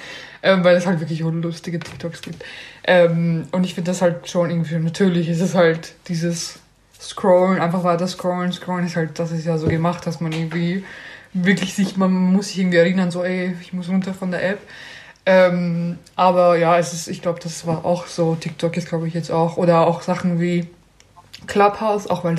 ähm, 0.42 0.64
weil 0.64 0.74
es 0.74 0.86
halt 0.86 0.98
wirklich 1.00 1.20
lustige 1.20 1.78
TikToks 1.78 2.22
gibt. 2.22 2.42
Ähm, 2.84 3.48
und 3.52 3.64
ich 3.64 3.74
finde 3.74 3.90
das 3.90 4.00
halt 4.00 4.30
schon 4.30 4.48
irgendwie, 4.48 4.76
natürlich 4.76 5.28
ist 5.28 5.42
es 5.42 5.54
halt 5.54 5.94
dieses 6.08 6.58
Scrollen, 6.98 7.60
einfach 7.60 7.84
weiter 7.84 8.06
scrollen, 8.06 8.50
scrollen 8.50 8.86
ist 8.86 8.96
halt, 8.96 9.18
das 9.18 9.30
ist 9.30 9.44
ja 9.44 9.58
so 9.58 9.68
gemacht, 9.68 10.06
dass 10.06 10.22
man 10.22 10.32
irgendwie 10.32 10.84
wirklich 11.32 11.74
sich, 11.74 11.96
man 11.96 12.12
muss 12.12 12.48
sich 12.48 12.58
irgendwie 12.58 12.78
erinnern, 12.78 13.10
so, 13.10 13.24
ey, 13.24 13.54
ich 13.60 13.72
muss 13.72 13.88
runter 13.88 14.14
von 14.14 14.30
der 14.30 14.48
App. 14.48 14.58
Ähm, 15.24 15.98
aber 16.16 16.56
ja, 16.58 16.78
es 16.78 16.92
ist, 16.92 17.08
ich 17.08 17.22
glaube, 17.22 17.40
das 17.40 17.66
war 17.66 17.84
auch 17.84 18.06
so. 18.06 18.34
TikTok 18.34 18.76
ist, 18.76 18.88
glaube 18.88 19.06
ich, 19.06 19.14
jetzt 19.14 19.30
auch. 19.30 19.56
Oder 19.56 19.86
auch 19.86 20.02
Sachen 20.02 20.40
wie 20.40 20.66
Clubhouse, 21.46 22.08
auch 22.10 22.24
weil 22.24 22.36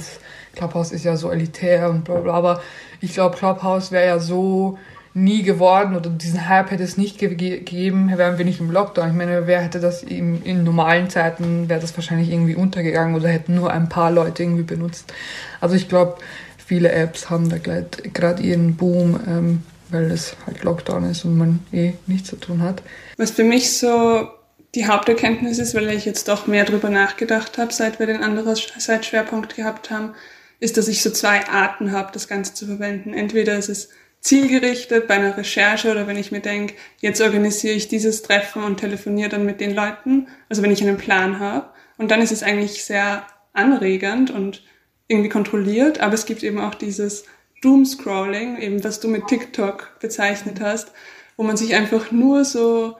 Clubhouse 0.55 0.91
ist 0.91 1.05
ja 1.05 1.15
so 1.15 1.31
elitär 1.31 1.89
und 1.89 2.03
bla 2.03 2.19
bla. 2.19 2.33
Aber 2.33 2.61
ich 2.99 3.13
glaube, 3.13 3.37
Clubhouse 3.37 3.91
wäre 3.91 4.05
ja 4.05 4.19
so 4.19 4.77
nie 5.15 5.43
geworden 5.43 5.95
oder 5.95 6.09
diesen 6.09 6.49
Hype 6.49 6.71
hätte 6.71 6.83
es 6.83 6.97
nicht 6.97 7.19
ge 7.19 7.35
gegeben, 7.35 8.11
wären 8.17 8.37
wir 8.37 8.45
nicht 8.45 8.59
im 8.59 8.71
Lockdown. 8.71 9.09
Ich 9.09 9.15
meine, 9.15 9.45
wer 9.45 9.61
hätte 9.61 9.79
das 9.79 10.01
in, 10.01 10.41
in 10.43 10.63
normalen 10.63 11.09
Zeiten, 11.09 11.69
wäre 11.69 11.79
das 11.79 11.95
wahrscheinlich 11.95 12.31
irgendwie 12.31 12.55
untergegangen 12.55 13.15
oder 13.15 13.29
hätten 13.29 13.53
nur 13.53 13.71
ein 13.71 13.89
paar 13.89 14.09
Leute 14.09 14.41
irgendwie 14.41 14.63
benutzt. 14.63 15.13
Also 15.61 15.75
ich 15.75 15.87
glaube, 15.87 16.17
viele 16.65 16.91
Apps 16.91 17.29
haben 17.29 17.49
da 17.49 17.57
gerade 17.57 18.41
ihren 18.43 18.75
Boom, 18.75 19.19
ähm, 19.27 19.61
weil 19.89 20.11
es 20.11 20.35
halt 20.45 20.63
Lockdown 20.63 21.09
ist 21.09 21.25
und 21.25 21.37
man 21.37 21.59
eh 21.71 21.93
nichts 22.07 22.29
zu 22.29 22.35
tun 22.35 22.61
hat. 22.61 22.81
Was 23.17 23.31
für 23.31 23.43
mich 23.43 23.77
so 23.77 24.29
die 24.75 24.87
Haupterkenntnis 24.87 25.59
ist, 25.59 25.75
weil 25.75 25.89
ich 25.91 26.05
jetzt 26.05 26.27
doch 26.27 26.47
mehr 26.47 26.65
drüber 26.65 26.89
nachgedacht 26.89 27.57
habe, 27.57 27.71
seit 27.71 27.99
wir 27.99 28.07
den 28.07 28.23
anderen 28.23 28.55
Schwerpunkt 28.55 29.55
gehabt 29.55 29.91
haben, 29.91 30.13
ist, 30.59 30.77
dass 30.77 30.87
ich 30.87 31.03
so 31.03 31.11
zwei 31.11 31.45
Arten 31.47 31.91
habe, 31.91 32.11
das 32.11 32.27
Ganze 32.27 32.53
zu 32.53 32.65
verwenden. 32.65 33.13
Entweder 33.13 33.57
ist 33.57 33.69
es 33.69 33.89
zielgerichtet 34.21 35.07
bei 35.07 35.15
einer 35.15 35.37
Recherche 35.37 35.91
oder 35.91 36.07
wenn 36.07 36.17
ich 36.17 36.31
mir 36.31 36.39
denke, 36.39 36.75
jetzt 37.01 37.21
organisiere 37.21 37.75
ich 37.75 37.89
dieses 37.89 38.23
Treffen 38.23 38.63
und 38.63 38.79
telefoniere 38.79 39.29
dann 39.29 39.45
mit 39.45 39.59
den 39.59 39.75
Leuten, 39.75 40.27
also 40.49 40.63
wenn 40.63 40.71
ich 40.71 40.81
einen 40.81 40.97
Plan 40.97 41.39
habe. 41.39 41.67
Und 41.97 42.09
dann 42.09 42.21
ist 42.21 42.31
es 42.31 42.41
eigentlich 42.41 42.85
sehr 42.85 43.27
anregend 43.51 44.31
und 44.31 44.63
irgendwie 45.07 45.29
kontrolliert, 45.29 45.99
aber 45.99 46.13
es 46.13 46.25
gibt 46.25 46.43
eben 46.43 46.59
auch 46.59 46.75
dieses 46.75 47.25
Doomscrolling, 47.61 48.57
eben 48.57 48.83
was 48.83 48.99
du 48.99 49.07
mit 49.07 49.27
TikTok 49.27 49.97
bezeichnet 49.99 50.59
hast, 50.59 50.91
wo 51.37 51.43
man 51.43 51.57
sich 51.57 51.75
einfach 51.75 52.11
nur 52.11 52.45
so 52.45 52.97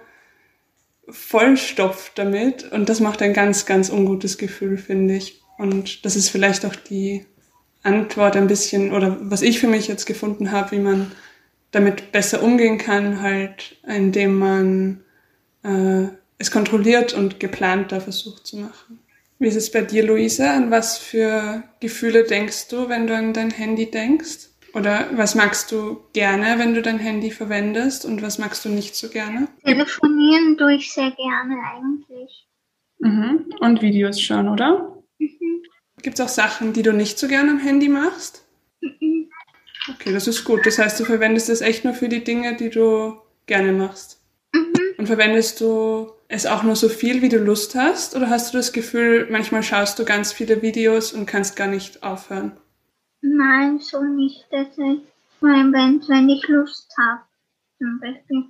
vollstopft 1.10 2.18
damit 2.18 2.72
und 2.72 2.88
das 2.88 3.00
macht 3.00 3.22
ein 3.22 3.34
ganz, 3.34 3.66
ganz 3.66 3.90
ungutes 3.90 4.38
Gefühl, 4.38 4.78
finde 4.78 5.16
ich. 5.16 5.42
Und 5.58 6.06
das 6.06 6.16
ist 6.16 6.30
vielleicht 6.30 6.66
auch 6.66 6.76
die 6.76 7.26
Antwort 7.84 8.38
ein 8.38 8.48
bisschen 8.48 8.94
oder 8.94 9.18
was 9.22 9.42
ich 9.42 9.60
für 9.60 9.68
mich 9.68 9.88
jetzt 9.88 10.06
gefunden 10.06 10.52
habe, 10.52 10.72
wie 10.72 10.80
man 10.80 11.12
damit 11.72 12.12
besser 12.12 12.42
umgehen 12.42 12.78
kann, 12.78 13.22
halt, 13.22 13.78
indem 13.86 14.38
man 14.38 15.04
äh, 15.64 16.08
es 16.38 16.52
kontrolliert 16.52 17.14
und 17.14 17.40
geplanter 17.40 18.00
versucht 18.00 18.48
zu 18.48 18.58
machen. 18.58 19.00
Wie 19.44 19.50
ist 19.50 19.58
es 19.58 19.72
bei 19.72 19.82
dir, 19.82 20.06
Luisa? 20.06 20.56
An 20.56 20.72
was 20.72 20.98
für 20.98 21.64
Gefühle 21.82 22.24
denkst 22.24 22.70
du, 22.70 22.88
wenn 22.88 23.08
du 23.08 23.14
an 23.14 23.34
dein 23.34 23.52
Handy 23.52 23.92
denkst? 23.92 24.48
Oder 24.74 25.10
was 25.18 25.36
magst 25.36 25.70
du 25.70 26.00
gerne, 26.14 26.60
wenn 26.60 26.74
du 26.74 26.82
dein 26.82 26.98
Handy 26.98 27.30
verwendest 27.30 28.06
und 28.06 28.22
was 28.22 28.38
magst 28.38 28.64
du 28.64 28.70
nicht 28.70 28.96
so 28.96 29.10
gerne? 29.10 29.50
Telefonieren 29.66 30.58
tue 30.58 30.76
ich 30.76 30.94
sehr 30.94 31.12
gerne 31.12 31.58
eigentlich. 31.76 32.48
Mhm. 33.00 33.54
Und 33.60 33.82
Videos 33.82 34.22
schauen, 34.22 34.48
oder? 34.48 35.04
Mhm. 35.20 35.64
Gibt 36.02 36.20
es 36.20 36.26
auch 36.26 36.30
Sachen, 36.30 36.72
die 36.72 36.82
du 36.82 36.94
nicht 36.94 37.20
so 37.20 37.28
gerne 37.28 37.52
am 37.52 37.60
Handy 37.60 37.90
machst? 37.90 38.46
Mhm. 38.80 39.30
Okay, 39.94 40.14
das 40.14 40.26
ist 40.26 40.46
gut. 40.46 40.66
Das 40.66 40.80
heißt, 40.80 41.02
du 41.02 41.04
verwendest 41.04 41.50
es 41.50 41.60
echt 41.60 41.84
nur 41.84 41.96
für 41.96 42.08
die 42.08 42.24
Dinge, 42.24 42.56
die 42.56 42.70
du 42.70 43.18
gerne 43.46 43.74
machst. 43.74 44.22
Mhm. 44.54 44.74
Und 45.00 45.08
verwendest 45.08 45.60
du 45.60 46.14
es 46.34 46.46
auch 46.46 46.64
nur 46.64 46.76
so 46.76 46.90
viel, 46.90 47.22
wie 47.22 47.30
du 47.30 47.38
Lust 47.38 47.76
hast? 47.76 48.16
Oder 48.16 48.30
hast 48.30 48.54
du 48.54 48.58
das 48.58 48.74
Gefühl, 48.74 49.28
manchmal 49.30 49.64
schaust 49.64 50.00
du 50.00 50.06
ganz 50.06 50.34
viele 50.34 50.62
Videos 50.62 51.14
und 51.14 51.26
kannst 51.26 51.56
gar 51.56 51.68
nicht 51.68 52.04
aufhören? 52.04 52.54
Nein, 53.22 53.80
so 53.80 54.02
nicht. 54.02 54.46
Das 54.52 54.68
ist, 54.70 55.04
wenn, 55.42 55.72
wenn 55.72 56.30
ich 56.30 56.48
Lust 56.48 56.92
habe, 56.98 57.22
zum 57.78 58.00
Beispiel. 58.00 58.46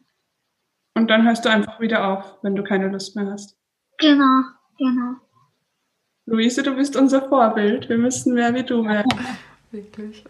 Und 0.96 1.10
dann 1.10 1.26
hörst 1.26 1.44
du 1.46 1.50
einfach 1.50 1.80
wieder 1.80 2.08
auf, 2.08 2.38
wenn 2.42 2.56
du 2.56 2.64
keine 2.64 2.88
Lust 2.88 3.16
mehr 3.16 3.30
hast. 3.32 3.58
Genau, 3.98 4.44
genau. 4.78 5.16
Luise, 6.26 6.64
du 6.64 6.76
bist 6.76 6.96
unser 6.96 7.28
Vorbild. 7.28 7.90
Wir 7.90 7.98
müssen 7.98 8.34
mehr 8.34 8.54
wie 8.56 8.64
du 8.64 8.86
werden. 8.86 9.12
Wirklich. 9.72 10.24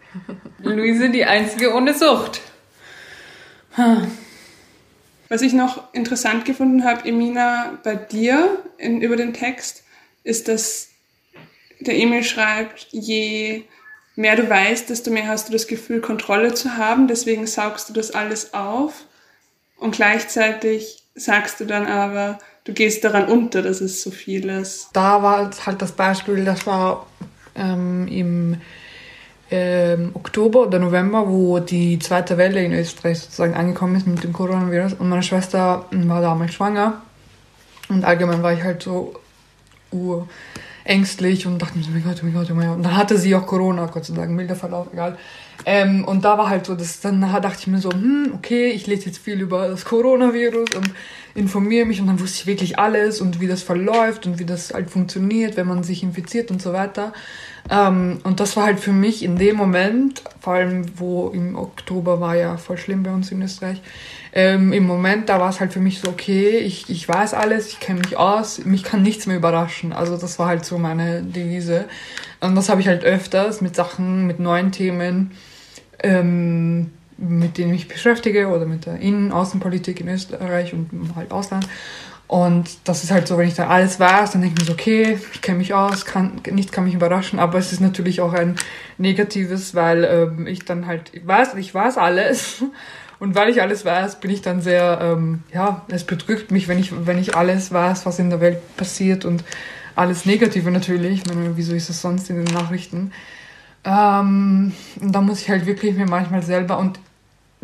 Luise, 0.58 1.10
die 1.10 1.24
einzige 1.24 1.72
ohne 1.74 1.94
Sucht. 1.94 2.40
Was 5.28 5.42
ich 5.42 5.52
noch 5.52 5.92
interessant 5.94 6.44
gefunden 6.44 6.84
habe, 6.84 7.08
Emina, 7.08 7.78
bei 7.82 7.94
dir 7.96 8.58
in, 8.78 9.00
über 9.00 9.16
den 9.16 9.32
Text, 9.32 9.84
ist, 10.22 10.48
dass 10.48 10.88
der 11.80 11.96
Emil 11.96 12.24
schreibt, 12.24 12.88
je 12.90 13.64
mehr 14.16 14.36
du 14.36 14.48
weißt, 14.48 14.88
desto 14.90 15.10
mehr 15.10 15.28
hast 15.28 15.48
du 15.48 15.52
das 15.52 15.66
Gefühl, 15.66 16.00
Kontrolle 16.00 16.54
zu 16.54 16.76
haben. 16.76 17.08
Deswegen 17.08 17.46
saugst 17.46 17.88
du 17.88 17.92
das 17.92 18.12
alles 18.12 18.54
auf. 18.54 19.04
Und 19.76 19.96
gleichzeitig 19.96 21.02
sagst 21.14 21.60
du 21.60 21.64
dann 21.64 21.86
aber, 21.86 22.38
du 22.64 22.72
gehst 22.72 23.04
daran 23.04 23.26
unter, 23.26 23.62
dass 23.62 23.80
es 23.80 24.02
so 24.02 24.10
viel 24.10 24.48
ist. 24.48 24.90
Da 24.92 25.22
war 25.22 25.50
halt 25.66 25.82
das 25.82 25.92
Beispiel, 25.92 26.44
das 26.44 26.66
war 26.66 27.06
ähm, 27.54 28.08
im 28.08 28.60
ähm, 29.56 30.10
Oktober 30.14 30.62
oder 30.66 30.80
November, 30.80 31.28
wo 31.28 31.60
die 31.60 32.00
zweite 32.00 32.36
Welle 32.36 32.64
in 32.64 32.72
Österreich 32.72 33.20
sozusagen 33.20 33.54
angekommen 33.54 33.94
ist 33.94 34.06
mit 34.06 34.24
dem 34.24 34.32
Coronavirus. 34.32 34.94
Und 34.94 35.08
meine 35.08 35.22
Schwester 35.22 35.84
war 35.90 36.20
damals 36.20 36.54
schwanger. 36.54 37.02
Und 37.88 38.04
allgemein 38.04 38.42
war 38.42 38.52
ich 38.52 38.64
halt 38.64 38.82
so 38.82 39.14
uh, 39.92 40.22
ängstlich 40.82 41.46
und 41.46 41.62
dachte 41.62 41.78
mir 41.78 41.84
so, 41.84 41.90
oh 41.90 41.94
mein 41.94 42.02
Gott, 42.02 42.16
oh 42.20 42.24
mein 42.24 42.34
Gott, 42.34 42.48
oh 42.50 42.54
mein 42.54 42.66
Gott. 42.66 42.76
Und 42.78 42.82
dann 42.82 42.96
hatte 42.96 43.16
sie 43.16 43.34
auch 43.36 43.46
Corona, 43.46 43.86
Gott 43.86 44.04
sei 44.06 44.14
Dank, 44.14 44.32
milder 44.32 44.56
Verlauf, 44.56 44.88
egal. 44.92 45.16
Ähm, 45.66 46.04
und 46.04 46.24
da 46.24 46.36
war 46.36 46.48
halt 46.48 46.66
so, 46.66 46.74
das, 46.74 47.00
dann 47.00 47.20
dachte 47.20 47.58
ich 47.60 47.66
mir 47.68 47.78
so, 47.78 47.92
hm, 47.92 48.32
okay, 48.34 48.70
ich 48.70 48.88
lese 48.88 49.06
jetzt 49.06 49.18
viel 49.18 49.40
über 49.40 49.68
das 49.68 49.84
Coronavirus 49.84 50.74
und 50.74 50.90
informiere 51.34 51.84
mich 51.84 52.00
und 52.00 52.06
dann 52.06 52.20
wusste 52.20 52.40
ich 52.40 52.46
wirklich 52.46 52.78
alles 52.78 53.20
und 53.20 53.40
wie 53.40 53.48
das 53.48 53.62
verläuft 53.62 54.26
und 54.26 54.38
wie 54.38 54.44
das 54.44 54.72
halt 54.72 54.90
funktioniert, 54.90 55.56
wenn 55.56 55.66
man 55.66 55.82
sich 55.82 56.02
infiziert 56.02 56.50
und 56.50 56.62
so 56.62 56.72
weiter. 56.72 57.12
Ähm, 57.70 58.18
und 58.24 58.40
das 58.40 58.56
war 58.56 58.64
halt 58.64 58.78
für 58.78 58.92
mich 58.92 59.22
in 59.22 59.36
dem 59.36 59.56
Moment, 59.56 60.22
vor 60.40 60.54
allem 60.54 60.84
wo 60.96 61.30
im 61.30 61.56
Oktober 61.56 62.20
war 62.20 62.36
ja 62.36 62.56
voll 62.56 62.76
schlimm 62.76 63.02
bei 63.02 63.12
uns 63.12 63.32
in 63.32 63.42
Österreich, 63.42 63.80
ähm, 64.32 64.72
im 64.72 64.84
Moment, 64.84 65.28
da 65.28 65.40
war 65.40 65.48
es 65.48 65.60
halt 65.60 65.72
für 65.72 65.80
mich 65.80 66.00
so, 66.00 66.08
okay, 66.08 66.58
ich, 66.58 66.90
ich 66.90 67.08
weiß 67.08 67.34
alles, 67.34 67.68
ich 67.68 67.80
kenne 67.80 68.00
mich 68.00 68.16
aus, 68.16 68.64
mich 68.64 68.82
kann 68.82 69.02
nichts 69.02 69.26
mehr 69.26 69.36
überraschen. 69.36 69.92
Also 69.92 70.16
das 70.16 70.38
war 70.38 70.48
halt 70.48 70.64
so 70.64 70.78
meine 70.78 71.22
Devise. 71.22 71.86
Und 72.40 72.54
das 72.54 72.68
habe 72.68 72.80
ich 72.80 72.88
halt 72.88 73.04
öfters 73.04 73.60
mit 73.60 73.74
Sachen, 73.74 74.26
mit 74.26 74.40
neuen 74.40 74.72
Themen, 74.72 75.30
ähm, 76.02 76.90
mit 77.16 77.58
denen 77.58 77.74
ich 77.74 77.88
beschäftige 77.88 78.48
oder 78.48 78.66
mit 78.66 78.86
der 78.86 79.00
Innen- 79.00 79.32
Außenpolitik 79.32 80.00
in 80.00 80.08
Österreich 80.08 80.72
und 80.72 80.88
halt 81.16 81.32
Ausland. 81.32 81.66
Und 82.26 82.78
das 82.84 83.04
ist 83.04 83.10
halt 83.10 83.28
so, 83.28 83.36
wenn 83.36 83.48
ich 83.48 83.54
da 83.54 83.68
alles 83.68 84.00
weiß, 84.00 84.32
dann 84.32 84.40
denke 84.40 84.56
ich 84.56 84.62
mir 84.62 84.66
so, 84.66 84.72
okay, 84.72 85.18
ich 85.32 85.42
kenne 85.42 85.58
mich 85.58 85.74
aus, 85.74 86.06
kann, 86.06 86.40
nichts 86.50 86.72
kann 86.72 86.84
mich 86.84 86.94
überraschen, 86.94 87.38
aber 87.38 87.58
es 87.58 87.72
ist 87.72 87.80
natürlich 87.80 88.20
auch 88.22 88.32
ein 88.32 88.56
negatives, 88.96 89.74
weil 89.74 90.04
ähm, 90.04 90.46
ich 90.46 90.64
dann 90.64 90.86
halt 90.86 91.10
ich 91.12 91.26
weiß, 91.26 91.54
ich 91.54 91.74
weiß 91.74 91.98
alles 91.98 92.64
und 93.18 93.34
weil 93.34 93.50
ich 93.50 93.60
alles 93.60 93.84
weiß, 93.84 94.20
bin 94.20 94.30
ich 94.30 94.40
dann 94.40 94.62
sehr, 94.62 94.98
ähm, 95.02 95.42
ja, 95.52 95.82
es 95.88 96.04
bedrückt 96.04 96.50
mich, 96.50 96.66
wenn 96.66 96.78
ich, 96.78 96.92
wenn 97.06 97.18
ich 97.18 97.36
alles 97.36 97.72
weiß, 97.72 98.06
was 98.06 98.18
in 98.18 98.30
der 98.30 98.40
Welt 98.40 98.58
passiert 98.76 99.26
und 99.26 99.44
alles 99.94 100.24
Negative 100.24 100.70
natürlich. 100.70 101.20
Ich 101.20 101.26
meine, 101.26 101.56
wieso 101.56 101.74
ist 101.74 101.90
es 101.90 102.00
sonst 102.00 102.30
in 102.30 102.44
den 102.44 102.52
Nachrichten? 102.54 103.12
Ähm, 103.84 104.72
und 105.00 105.12
da 105.12 105.20
muss 105.20 105.42
ich 105.42 105.50
halt 105.50 105.66
wirklich 105.66 105.94
mir 105.94 106.06
manchmal 106.06 106.42
selber 106.42 106.78
und 106.78 106.98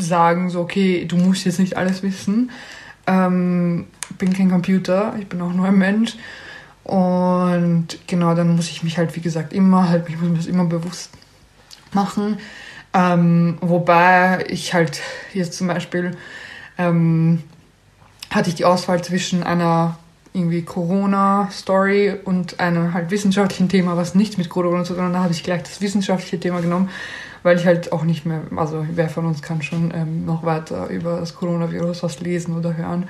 sagen, 0.01 0.51
so, 0.51 0.61
okay, 0.61 1.05
du 1.07 1.17
musst 1.17 1.45
jetzt 1.45 1.59
nicht 1.59 1.77
alles 1.77 2.03
wissen. 2.03 2.51
Ähm, 3.07 3.87
bin 4.19 4.33
kein 4.33 4.51
Computer, 4.51 5.15
ich 5.19 5.27
bin 5.27 5.41
auch 5.41 5.53
nur 5.53 5.67
ein 5.67 5.79
Mensch. 5.79 6.17
Und 6.85 7.99
genau, 8.07 8.35
dann 8.35 8.57
muss 8.57 8.69
ich 8.69 8.83
mich 8.83 8.99
halt, 8.99 9.15
wie 9.17 9.21
gesagt, 9.21 9.53
immer 9.53 9.89
halt, 9.89 10.09
ich 10.09 10.19
muss 10.19 10.31
mir 10.31 10.37
das 10.37 10.47
immer 10.47 10.65
bewusst 10.65 11.11
machen. 11.93 12.39
Ähm, 12.93 13.59
wobei 13.61 14.45
ich 14.49 14.75
halt 14.75 15.01
jetzt 15.33 15.55
zum 15.55 15.69
Beispiel 15.69 16.17
ähm, 16.79 17.43
hatte 18.31 18.49
ich 18.49 18.57
die 18.57 18.65
Auswahl 18.65 19.03
zwischen 19.03 19.43
einer 19.43 19.99
irgendwie 20.33 20.63
Corona-Story 20.63 22.17
und 22.25 22.61
einem 22.61 22.95
halt 22.95 23.11
wissenschaftlichen 23.11 23.69
Thema, 23.69 23.97
was 23.97 24.15
nichts 24.15 24.37
mit 24.37 24.49
Corona 24.49 24.85
zu 24.85 24.95
tun 24.95 25.05
hat. 25.05 25.15
Da 25.15 25.23
habe 25.25 25.33
ich 25.33 25.43
gleich 25.43 25.63
das 25.63 25.81
wissenschaftliche 25.81 26.39
Thema 26.39 26.61
genommen, 26.61 26.89
weil 27.43 27.57
ich 27.57 27.67
halt 27.67 27.93
auch 27.93 28.05
nicht 28.05 28.27
mehr, 28.27 28.43
also 28.57 28.87
wer 28.93 29.09
von 29.09 29.27
uns 29.27 29.43
kann 29.43 29.63
schon 29.63 29.93
ähm, 29.95 30.25
noch 30.25 30.45
weiter 30.45 30.89
über 30.89 31.21
das 31.21 31.35
Coronavirus 31.35 32.03
was 32.03 32.21
lesen 32.21 32.57
oder 32.57 32.77
hören. 32.77 33.09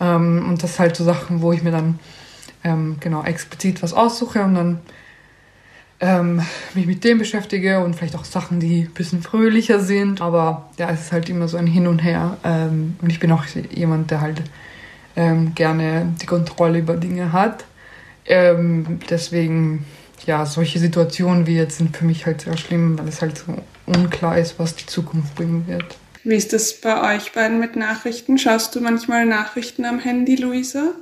Ähm, 0.00 0.46
und 0.48 0.62
das 0.62 0.72
ist 0.72 0.78
halt 0.78 0.96
so 0.96 1.04
Sachen, 1.04 1.42
wo 1.42 1.52
ich 1.52 1.62
mir 1.62 1.70
dann 1.70 1.98
ähm, 2.62 2.96
genau 3.00 3.22
explizit 3.24 3.82
was 3.82 3.92
aussuche 3.92 4.42
und 4.42 4.54
dann 4.54 4.80
ähm, 6.00 6.42
mich 6.74 6.86
mit 6.86 7.04
dem 7.04 7.18
beschäftige 7.18 7.84
und 7.84 7.94
vielleicht 7.94 8.16
auch 8.16 8.24
Sachen, 8.24 8.60
die 8.60 8.82
ein 8.82 8.94
bisschen 8.94 9.22
fröhlicher 9.22 9.80
sind. 9.80 10.20
Aber 10.20 10.70
ja, 10.78 10.90
es 10.90 11.02
ist 11.02 11.12
halt 11.12 11.28
immer 11.28 11.48
so 11.48 11.56
ein 11.56 11.66
Hin 11.66 11.86
und 11.86 12.00
Her. 12.00 12.36
Ähm, 12.44 12.96
und 13.00 13.10
ich 13.10 13.20
bin 13.20 13.32
auch 13.32 13.44
jemand, 13.70 14.10
der 14.10 14.20
halt 14.20 14.42
ähm, 15.16 15.54
gerne 15.54 16.12
die 16.20 16.26
Kontrolle 16.26 16.78
über 16.78 16.96
Dinge 16.96 17.32
hat. 17.32 17.64
Deswegen, 18.26 19.84
ja, 20.26 20.46
solche 20.46 20.78
Situationen 20.78 21.46
wie 21.46 21.56
jetzt 21.56 21.78
sind 21.78 21.96
für 21.96 22.04
mich 22.04 22.26
halt 22.26 22.42
sehr 22.42 22.56
schlimm, 22.56 22.98
weil 22.98 23.08
es 23.08 23.22
halt 23.22 23.38
so 23.38 23.56
unklar 23.86 24.38
ist, 24.38 24.58
was 24.58 24.76
die 24.76 24.86
Zukunft 24.86 25.34
bringen 25.34 25.66
wird. 25.66 25.98
Wie 26.24 26.36
ist 26.36 26.52
das 26.52 26.80
bei 26.80 27.16
euch 27.16 27.32
beiden 27.32 27.60
mit 27.60 27.76
Nachrichten? 27.76 28.38
Schaust 28.38 28.74
du 28.74 28.80
manchmal 28.80 29.26
Nachrichten 29.26 29.84
am 29.84 29.98
Handy, 29.98 30.36
Luisa? 30.36 30.92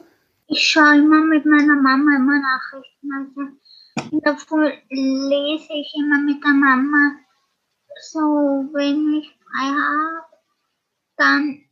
Ich 0.49 0.69
schaue 0.69 0.97
immer 0.97 1.25
mit 1.25 1.47
meiner 1.47 1.77
Mama 1.77 2.17
immer 2.17 2.41
Nachrichten. 2.41 3.13
Also 3.13 4.11
in 4.11 4.21
der 4.21 4.37
Früh 4.37 4.71
lese 4.91 5.73
ich 5.75 5.95
immer 5.97 6.19
mit 6.19 6.43
der 6.43 6.53
Mama. 6.53 7.17
So, 8.11 8.19
wenn 8.73 9.15
ich 9.15 9.29
frei 9.45 9.69
habe, 9.69 10.27
dann 11.17 11.63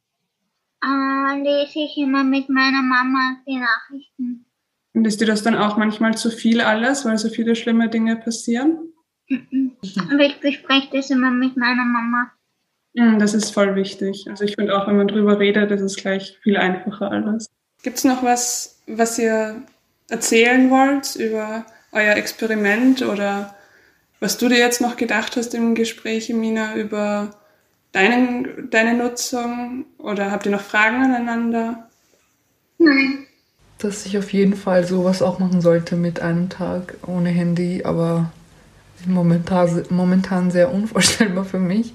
äh, 0.85 1.43
lese 1.43 1.81
ich 1.81 1.97
immer 1.99 2.23
mit 2.23 2.49
meiner 2.49 2.83
Mama 2.83 3.37
die 3.47 3.57
Nachrichten. 3.57 4.47
Und 4.93 5.07
ist 5.07 5.21
dir 5.21 5.27
das 5.27 5.43
dann 5.43 5.55
auch 5.55 5.77
manchmal 5.77 6.17
zu 6.17 6.31
viel 6.31 6.61
alles, 6.61 7.05
weil 7.05 7.17
so 7.19 7.29
viele 7.29 7.55
schlimme 7.55 7.89
Dinge 7.89 8.17
passieren? 8.17 8.93
Mhm. 9.29 9.77
Aber 10.11 10.25
ich 10.25 10.41
bespreche 10.41 10.89
das 10.93 11.11
immer 11.11 11.31
mit 11.31 11.57
meiner 11.57 11.85
Mama. 11.85 12.33
Das 12.93 13.35
ist 13.35 13.55
voll 13.55 13.77
wichtig. 13.77 14.27
Also 14.29 14.45
ich 14.45 14.57
finde 14.57 14.77
auch, 14.77 14.89
wenn 14.89 14.97
man 14.97 15.07
drüber 15.07 15.39
redet, 15.39 15.71
ist 15.71 15.81
es 15.81 15.97
gleich 15.97 16.39
viel 16.43 16.57
einfacher 16.57 17.11
alles. 17.11 17.47
Gibt 17.83 17.99
es 17.99 18.05
noch 18.05 18.23
was, 18.25 18.83
was 18.89 19.19
ihr 19.19 19.63
erzählen 20.09 20.71
wollt 20.71 21.15
über 21.15 21.65
euer 21.93 22.17
Experiment 22.17 23.03
oder 23.03 23.55
was 24.19 24.39
du 24.39 24.49
dir 24.49 24.59
jetzt 24.59 24.81
noch 24.81 24.97
gedacht 24.97 25.37
hast 25.37 25.55
im 25.55 25.75
Gespräch, 25.75 26.29
Mina, 26.31 26.75
über 26.75 27.31
deinen, 27.93 28.69
deine 28.71 28.95
Nutzung 28.95 29.87
oder 29.99 30.31
habt 30.31 30.47
ihr 30.47 30.53
noch 30.53 30.61
Fragen 30.61 31.03
aneinander? 31.03 31.89
Nein. 32.79 33.27
Dass 33.81 34.07
ich 34.07 34.19
auf 34.19 34.33
jeden 34.33 34.55
Fall 34.55 34.87
sowas 34.87 35.23
auch 35.23 35.39
machen 35.39 35.61
sollte 35.61 35.97
mit 35.97 36.21
einem 36.21 36.49
Tag 36.49 36.95
ohne 37.07 37.31
Handy, 37.31 37.83
aber 37.85 38.31
momentan, 39.07 39.85
momentan 39.91 40.51
sehr 40.51 40.73
unvorstellbar 40.73 41.45
für 41.45 41.59
mich. 41.59 41.95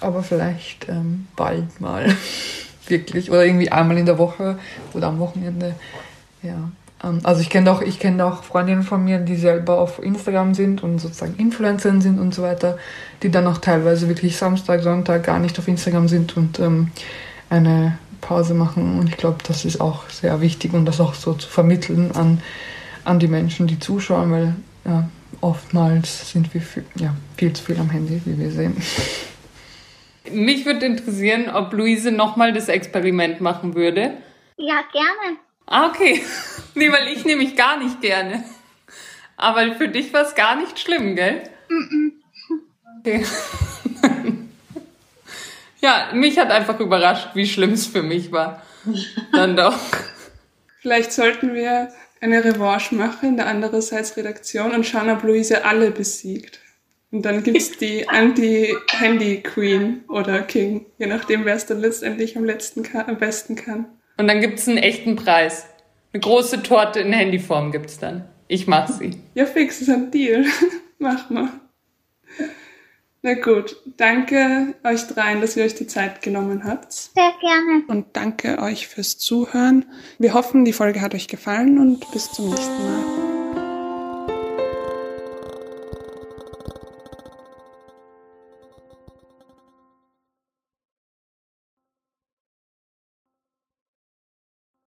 Aber 0.00 0.22
vielleicht 0.22 0.88
ähm, 0.88 1.26
bald 1.36 1.80
mal. 1.80 2.14
Wirklich. 2.86 3.30
Oder 3.30 3.44
irgendwie 3.44 3.72
einmal 3.72 3.98
in 3.98 4.06
der 4.06 4.18
Woche 4.18 4.58
oder 4.92 5.08
am 5.08 5.18
Wochenende. 5.18 5.74
Ja. 6.42 6.70
Ähm, 7.02 7.20
also 7.24 7.40
ich 7.40 7.50
kenne 7.50 7.70
auch, 7.70 7.82
ich 7.82 8.04
auch 8.20 8.44
Freundinnen 8.44 8.82
von 8.82 9.04
mir, 9.04 9.18
die 9.18 9.36
selber 9.36 9.78
auf 9.78 10.02
Instagram 10.02 10.54
sind 10.54 10.82
und 10.82 10.98
sozusagen 10.98 11.34
Influencerinnen 11.36 12.00
sind 12.00 12.18
und 12.18 12.34
so 12.34 12.42
weiter, 12.42 12.78
die 13.22 13.30
dann 13.30 13.46
auch 13.46 13.58
teilweise 13.58 14.08
wirklich 14.08 14.36
Samstag, 14.36 14.82
Sonntag 14.82 15.24
gar 15.24 15.38
nicht 15.38 15.58
auf 15.58 15.68
Instagram 15.68 16.08
sind 16.08 16.36
und 16.36 16.58
ähm, 16.60 16.90
eine 17.50 17.98
Pause 18.20 18.54
machen. 18.54 18.98
Und 18.98 19.08
ich 19.08 19.16
glaube, 19.16 19.38
das 19.46 19.64
ist 19.64 19.80
auch 19.80 20.08
sehr 20.08 20.40
wichtig 20.40 20.72
und 20.72 20.84
das 20.84 21.00
auch 21.00 21.14
so 21.14 21.34
zu 21.34 21.48
vermitteln 21.48 22.12
an, 22.12 22.42
an 23.04 23.18
die 23.18 23.28
Menschen, 23.28 23.66
die 23.66 23.78
zuschauen, 23.78 24.30
weil 24.30 24.54
ja, 24.84 25.08
oftmals 25.40 26.30
sind 26.30 26.52
wir 26.54 26.60
viel, 26.60 26.84
ja, 26.96 27.14
viel 27.36 27.52
zu 27.52 27.64
viel 27.64 27.78
am 27.78 27.90
Handy, 27.90 28.20
wie 28.24 28.38
wir 28.38 28.50
sehen. 28.50 28.76
Mich 30.30 30.66
würde 30.66 30.86
interessieren, 30.86 31.48
ob 31.48 31.72
Luise 31.72 32.10
nochmal 32.10 32.52
das 32.52 32.68
Experiment 32.68 33.40
machen 33.40 33.74
würde. 33.74 34.14
Ja, 34.56 34.82
gerne. 34.92 35.38
Ah, 35.66 35.88
okay. 35.88 36.22
Nee, 36.78 36.92
weil 36.92 37.08
ich 37.08 37.24
nämlich 37.24 37.56
gar 37.56 37.78
nicht 37.78 38.02
gerne. 38.02 38.44
Aber 39.38 39.74
für 39.76 39.88
dich 39.88 40.12
war 40.12 40.26
es 40.26 40.34
gar 40.34 40.56
nicht 40.56 40.78
schlimm, 40.78 41.16
gell? 41.16 41.42
Okay. 43.00 43.24
Ja, 45.86 46.10
mich 46.12 46.36
hat 46.36 46.50
einfach 46.50 46.80
überrascht, 46.80 47.28
wie 47.34 47.46
schlimm 47.46 47.74
es 47.74 47.86
für 47.86 48.02
mich 48.02 48.32
war. 48.32 48.60
Dann 49.30 49.54
doch. 49.54 49.78
Vielleicht 50.80 51.12
sollten 51.12 51.54
wir 51.54 51.90
eine 52.20 52.44
Revanche 52.44 52.96
machen 52.96 53.28
in 53.28 53.36
der 53.36 53.46
andererseits 53.46 54.16
Redaktion 54.16 54.72
und 54.72 54.84
schauen, 54.84 55.10
ob 55.10 55.22
Luise 55.22 55.64
alle 55.64 55.92
besiegt. 55.92 56.58
Und 57.12 57.22
dann 57.22 57.44
gibt's 57.44 57.78
die 57.78 58.08
Anti-Handy-Queen 58.08 60.06
oder 60.08 60.42
King, 60.42 60.86
je 60.98 61.06
nachdem, 61.06 61.44
wer 61.44 61.54
es 61.54 61.66
dann 61.66 61.78
letztendlich 61.78 62.36
am, 62.36 62.44
letzten 62.44 62.82
kann, 62.82 63.06
am 63.06 63.18
besten 63.18 63.54
kann. 63.54 63.86
Und 64.16 64.26
dann 64.26 64.40
gibt's 64.40 64.66
einen 64.66 64.78
echten 64.78 65.14
Preis. 65.14 65.68
Eine 66.12 66.20
große 66.20 66.64
Torte 66.64 66.98
in 66.98 67.12
Handyform 67.12 67.70
gibt's 67.70 68.00
dann. 68.00 68.24
Ich 68.48 68.66
mach 68.66 68.88
sie. 68.88 69.12
Ja, 69.36 69.46
fix, 69.46 69.80
ist 69.80 69.90
ein 69.90 70.10
Deal. 70.10 70.46
Mach 70.98 71.30
mal. 71.30 71.50
Na 73.26 73.34
gut, 73.34 73.74
danke 73.96 74.76
euch 74.84 75.08
dreien, 75.08 75.40
dass 75.40 75.56
ihr 75.56 75.64
euch 75.64 75.74
die 75.74 75.88
Zeit 75.88 76.22
genommen 76.22 76.62
habt. 76.62 76.92
Sehr 76.92 77.32
gerne. 77.40 77.82
Und 77.88 78.06
danke 78.12 78.60
euch 78.60 78.86
fürs 78.86 79.18
Zuhören. 79.18 79.84
Wir 80.20 80.32
hoffen, 80.32 80.64
die 80.64 80.72
Folge 80.72 81.00
hat 81.00 81.12
euch 81.12 81.26
gefallen 81.26 81.80
und 81.80 82.08
bis 82.12 82.30
zum 82.30 82.50
nächsten 82.50 82.84
Mal. 82.84 83.25